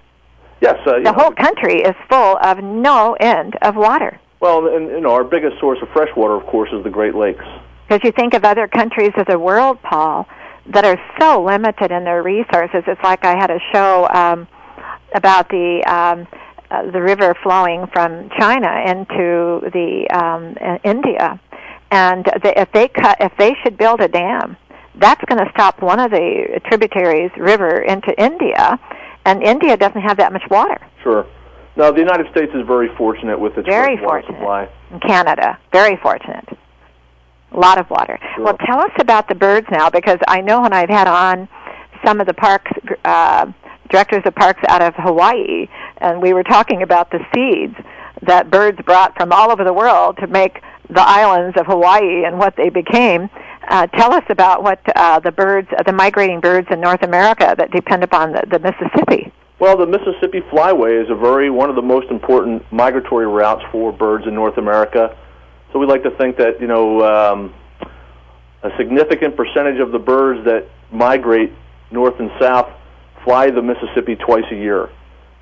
[0.61, 0.77] Yes.
[0.87, 4.19] Uh, The know, whole country is full of no end of water.
[4.41, 7.15] Well, and you know, our biggest source of fresh water, of course, is the Great
[7.15, 7.45] Lakes.
[7.89, 10.27] Because you think of other countries of the world, Paul,
[10.67, 12.83] that are so limited in their resources.
[12.87, 14.47] It's like I had a show um,
[15.19, 16.27] about the um,
[16.71, 21.39] uh, the river flowing from China into the um, uh, India,
[21.91, 24.57] and the, if they cut, if they should build a dam,
[24.95, 28.79] that's going to stop one of the tributaries river into India,
[29.25, 30.79] and India doesn't have that much water.
[31.03, 31.27] Sure.
[31.77, 34.37] Now, the United States is very fortunate with its Very fortunate.
[34.37, 34.69] supply.
[34.91, 35.59] in Canada.
[35.73, 36.49] Very fortunate.
[37.53, 38.19] A lot of water.
[38.35, 38.45] Sure.
[38.45, 41.49] Well, tell us about the birds now, because I know when I've had on
[42.05, 42.71] some of the parks
[43.05, 43.47] uh,
[43.91, 45.69] directors of parks out of Hawaii,
[45.99, 47.77] and we were talking about the seeds
[48.23, 50.61] that birds brought from all over the world to make
[50.91, 53.29] the islands of Hawaii and what they became.
[53.69, 57.71] Uh, tell us about what uh, the birds, the migrating birds in North America that
[57.71, 59.33] depend upon the, the Mississippi.
[59.61, 63.93] Well, the Mississippi Flyway is a very one of the most important migratory routes for
[63.93, 65.17] birds in North America.
[65.73, 67.55] So we like to think that you know um,
[68.63, 71.53] a significant percentage of the birds that migrate
[71.91, 72.71] north and south
[73.29, 74.89] fly the Mississippi twice a year.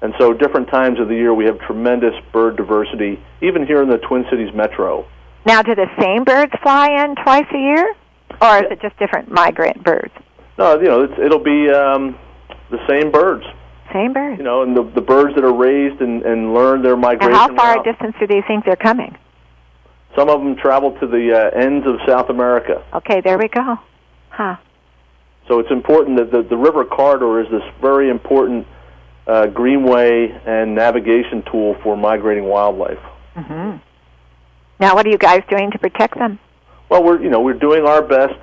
[0.02, 3.88] And so different times of the year we have tremendous bird diversity, even here in
[3.88, 5.06] the Twin Cities metro.
[5.46, 7.94] Now, do the same birds fly in twice a year,
[8.42, 10.12] or is it just different migrant birds?
[10.58, 12.18] No, you know, it's, it'll be um,
[12.70, 13.44] the same birds.
[13.92, 14.38] Same birds.
[14.38, 17.32] You know, and the the birds that are raised and, and learn their migration.
[17.32, 17.86] Now, how far route.
[17.86, 19.16] a distance do they think they're coming?
[20.16, 22.84] Some of them travel to the uh, ends of South America.
[22.94, 23.78] Okay, there we go.
[24.30, 24.56] Huh.
[25.48, 28.66] So it's important that the, the river corridor is this very important
[29.26, 32.98] uh, greenway and navigation tool for migrating wildlife.
[33.34, 33.76] hmm
[34.78, 36.38] Now, what are you guys doing to protect them?
[36.88, 38.34] Well, we're you know we're doing our best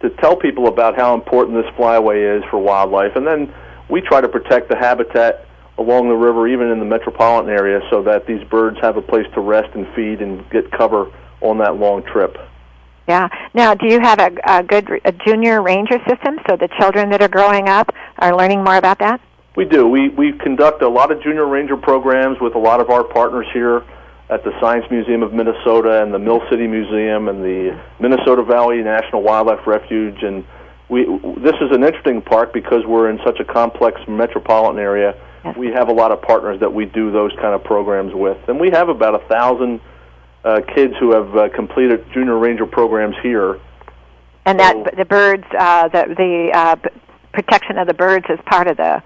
[0.00, 3.52] to tell people about how important this flyway is for wildlife, and then
[3.88, 5.46] we try to protect the habitat
[5.78, 9.26] along the river, even in the metropolitan area, so that these birds have a place
[9.34, 12.36] to rest and feed and get cover on that long trip.
[13.08, 13.28] Yeah.
[13.54, 17.22] Now, do you have a, a good a junior ranger system so the children that
[17.22, 19.20] are growing up are learning more about that?
[19.56, 19.88] We do.
[19.88, 23.46] We we conduct a lot of junior ranger programs with a lot of our partners
[23.54, 23.82] here
[24.28, 28.82] at the Science Museum of Minnesota and the Mill City Museum and the Minnesota Valley
[28.82, 30.44] National Wildlife Refuge and
[30.90, 35.14] we this is an interesting park because we're in such a complex metropolitan area.
[35.44, 35.56] Yes.
[35.56, 38.58] We have a lot of partners that we do those kind of programs with, and
[38.58, 39.80] we have about a thousand
[40.44, 43.60] uh, kids who have uh, completed junior ranger programs here.
[44.46, 46.76] And that the birds, uh, the the uh,
[47.32, 49.02] protection of the birds is part of the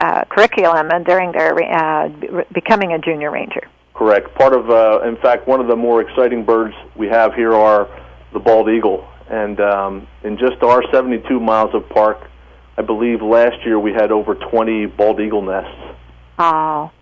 [0.00, 3.66] uh, curriculum and during their uh, b- becoming a junior ranger.
[3.94, 4.32] Correct.
[4.36, 7.88] Part of, uh, in fact, one of the more exciting birds we have here are
[8.32, 9.08] the bald eagle.
[9.28, 12.30] And um, in just our 72 miles of park,
[12.76, 15.96] I believe last year we had over 20 bald eagle nests.
[16.38, 16.92] Oh.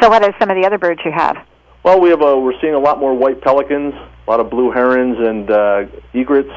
[0.00, 1.36] So, what are some of the other birds you have?
[1.84, 4.70] Well, we have a, we're seeing a lot more white pelicans, a lot of blue
[4.70, 6.48] herons and uh, egrets,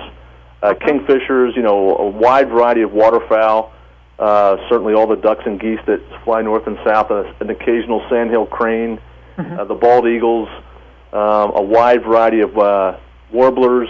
[0.64, 1.54] uh, kingfishers.
[1.54, 3.74] You know, a wide variety of waterfowl.
[4.18, 7.12] Uh, certainly, all the ducks and geese that fly north and south.
[7.12, 9.02] Uh, an occasional sandhill crane,
[9.38, 10.48] uh, the bald eagles,
[11.12, 12.98] um, a wide variety of uh,
[13.30, 13.90] warblers.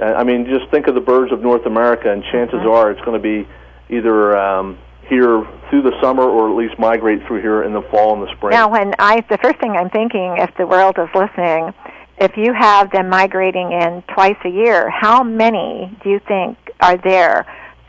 [0.00, 3.02] Uh, I mean, just think of the birds of North America, and chances are it's
[3.02, 3.46] going to be
[3.94, 4.78] either um,
[5.08, 8.32] here through the summer or at least migrate through here in the fall and the
[8.36, 8.50] spring.
[8.52, 11.72] Now, when I, the first thing I'm thinking, if the world is listening,
[12.18, 16.96] if you have them migrating in twice a year, how many do you think are
[16.96, 17.46] there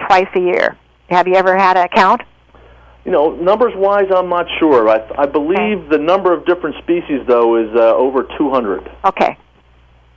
[0.08, 0.78] twice a year?
[1.10, 2.22] Have you ever had a count?
[3.06, 4.90] You know, numbers wise, I'm not sure.
[4.90, 8.90] I, I believe the number of different species, though, is uh, over 200.
[9.06, 9.38] Okay.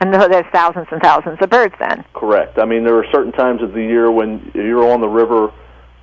[0.00, 2.04] And there's thousands and thousands of birds then.
[2.14, 2.58] Correct.
[2.58, 5.52] I mean, there are certain times of the year when you're on the river,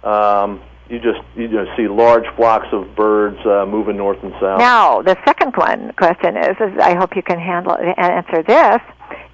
[0.04, 4.60] um, you just you just see large flocks of birds uh, moving north and south.
[4.60, 8.82] Now, the second one question is, is I hope you can handle answer this,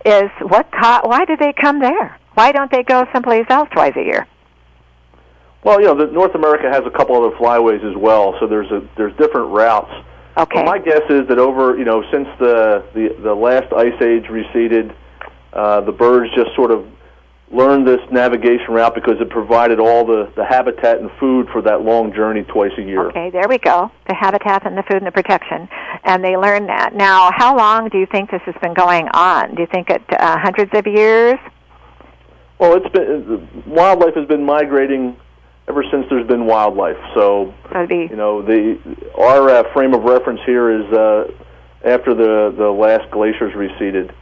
[0.06, 2.18] is what co- why do they come there?
[2.36, 4.28] Why don't they go someplace else twice a year?
[5.64, 8.72] Well, you know, the, North America has a couple other flyways as well, so there's
[8.72, 9.92] a there's different routes.
[10.38, 10.64] Okay.
[10.64, 14.96] My guess is that over you know since the the, the last ice age receded,
[15.52, 16.88] uh, the birds just sort of
[17.54, 21.82] learned this navigation route because it provided all the the habitat and food for that
[21.82, 23.10] long journey twice a year.
[23.10, 23.92] Okay, there we go.
[24.08, 25.68] The habitat and the food and the protection.
[26.04, 26.94] And they learn that.
[26.96, 29.56] Now, how long do you think this has been going on?
[29.56, 31.38] Do you think it uh, hundreds of years?
[32.60, 35.18] Well, it's been wildlife has been migrating
[35.68, 36.98] ever since there's been wildlife.
[37.14, 37.54] So
[37.88, 38.80] be you know the
[39.18, 41.32] our uh, frame of reference here is uh,
[41.84, 44.14] after the the last glaciers receded.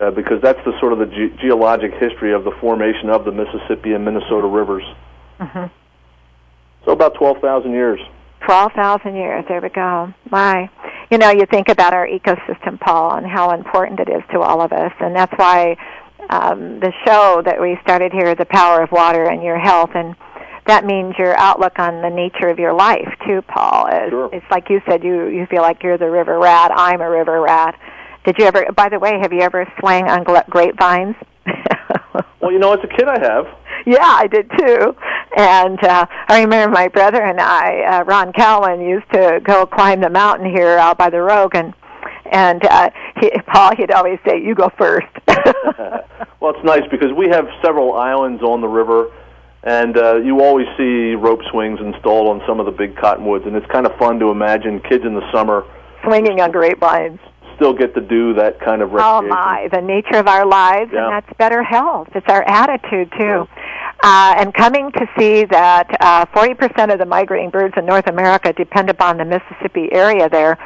[0.00, 3.32] Uh, because that's the sort of the ge- geologic history of the formation of the
[3.32, 4.84] Mississippi and Minnesota rivers.
[5.40, 5.70] mhm.
[6.84, 8.00] So about 12,000 years.
[8.46, 9.44] 12,000 years.
[9.48, 10.12] There we go.
[10.30, 10.70] My.
[11.10, 14.60] You know, you think about our ecosystem, Paul, and how important it is to all
[14.62, 14.92] of us.
[15.00, 15.76] And that's why
[16.30, 20.14] um, the show that we started here, The Power of Water and Your Health, and
[20.66, 23.86] that means your outlook on the nature of your life, too, Paul.
[23.88, 24.30] Is, Sure.
[24.32, 26.70] It's like you said, you, you feel like you're the river rat.
[26.74, 27.78] I'm a river rat.
[28.24, 31.16] Did you ever, by the way, have you ever swung on grapevines?
[32.40, 33.46] Well, you know, as a kid, I have.
[33.84, 34.96] Yeah, I did too.
[35.36, 40.00] And uh, I remember my brother and I, uh, Ron Cowan, used to go climb
[40.00, 41.74] the mountain here out by the Rogue, and
[42.30, 42.90] and uh,
[43.20, 45.08] he, Paul, he'd always say, "You go first.
[46.40, 49.10] well, it's nice because we have several islands on the river,
[49.64, 53.56] and uh, you always see rope swings installed on some of the big cottonwoods, and
[53.56, 55.64] it's kind of fun to imagine kids in the summer
[56.04, 57.18] Swinging on grapevines.
[57.58, 61.04] Still get to do that kind of Oh my, the nature of our lives, Yeah.
[61.04, 62.08] and that's better health.
[62.14, 63.46] It's our attitude too.
[64.02, 68.52] Uh, and coming to see that uh, 40% of the migrating birds in North America
[68.52, 70.56] depend upon the Mississippi area there.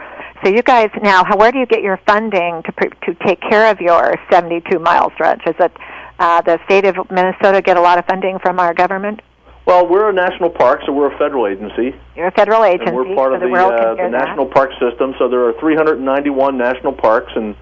[0.44, 3.40] So you guys now, how, where do you get your funding to pr- to take
[3.40, 5.40] care of your 72 mile stretch?
[5.46, 5.72] Is it
[6.18, 9.20] uh, the state of Minnesota get a lot of funding from our government?
[9.64, 12.96] Well, we're a national park, so we're a federal agency, You're a federal agency, and
[12.96, 15.14] we're part so of the, the, uh, the national park system.
[15.18, 17.54] So there are 391 national parks, and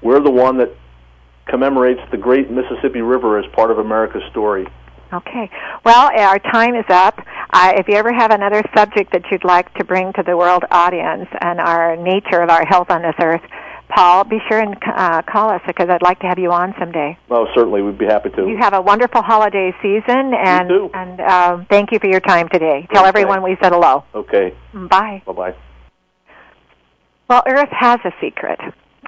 [0.00, 0.70] we're the one that
[1.46, 4.68] commemorates the great Mississippi River as part of America's story.
[5.12, 5.50] Okay.
[5.84, 7.18] Well, our time is up.
[7.50, 10.64] Uh, if you ever have another subject that you'd like to bring to the world
[10.70, 13.40] audience and our nature of our health on this earth,
[13.88, 17.16] Paul, be sure and uh, call us because I'd like to have you on someday.
[17.30, 18.46] Oh, certainly, we'd be happy to.
[18.46, 22.86] You have a wonderful holiday season, and and uh, thank you for your time today.
[22.92, 23.08] Tell Okay.
[23.08, 24.04] everyone we said hello.
[24.14, 24.54] Okay.
[24.74, 25.22] Bye.
[25.26, 25.54] Bye bye.
[27.28, 28.60] Well, Earth has a secret,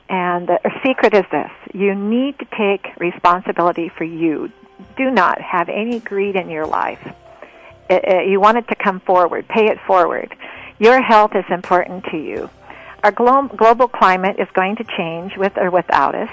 [0.09, 4.51] and the secret is this: you need to take responsibility for you.
[4.97, 7.01] Do not have any greed in your life.
[7.91, 9.47] It, it, you want it to come forward.
[9.49, 10.35] Pay it forward.
[10.79, 12.49] Your health is important to you.
[13.03, 16.31] Our glo- global climate is going to change with or without us.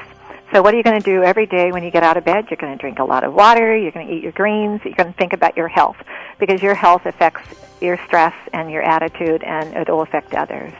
[0.53, 2.45] So what are you going to do every day when you get out of bed?
[2.49, 4.93] You're going to drink a lot of water, you're going to eat your greens, you're
[4.93, 5.97] going to think about your health
[6.39, 7.43] because your health affects
[7.81, 10.73] your stress and your attitude and it will affect others.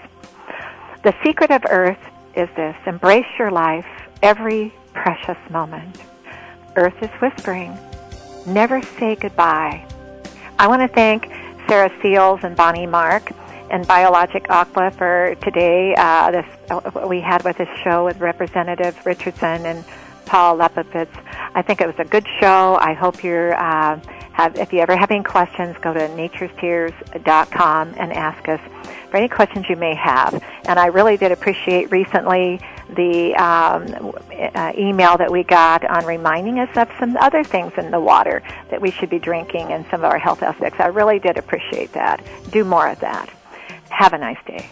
[1.04, 2.00] The secret of earth
[2.36, 2.76] is this.
[2.86, 3.88] Embrace your life
[4.22, 6.02] every precious moment.
[6.76, 7.78] Earth is whispering.
[8.46, 9.86] Never say goodbye.
[10.60, 11.30] I want to thank
[11.68, 13.32] Sarah Seals and Bonnie Mark
[13.70, 15.96] and Biologic Aqua for today.
[15.98, 19.86] Uh, this uh, we had with this show with Representative Richardson and
[20.26, 21.10] Paul Labovitz.
[21.56, 22.78] I think it was a good show.
[22.80, 24.00] I hope you're uh,
[24.34, 24.56] have.
[24.58, 28.60] If you ever have any questions, go to naturestears.com and ask us
[29.10, 30.44] for any questions you may have.
[30.68, 32.60] And I really did appreciate recently
[32.96, 34.14] the um,
[34.56, 38.44] uh, email that we got on reminding us of some other things in the water
[38.70, 40.80] that we should be drinking and some of our health aspects.
[40.80, 42.24] I really did appreciate that.
[42.52, 43.30] Do more of that.
[43.98, 44.70] Have a nice day.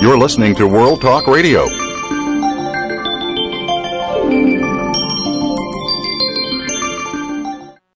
[0.00, 1.66] You're listening to World Talk Radio,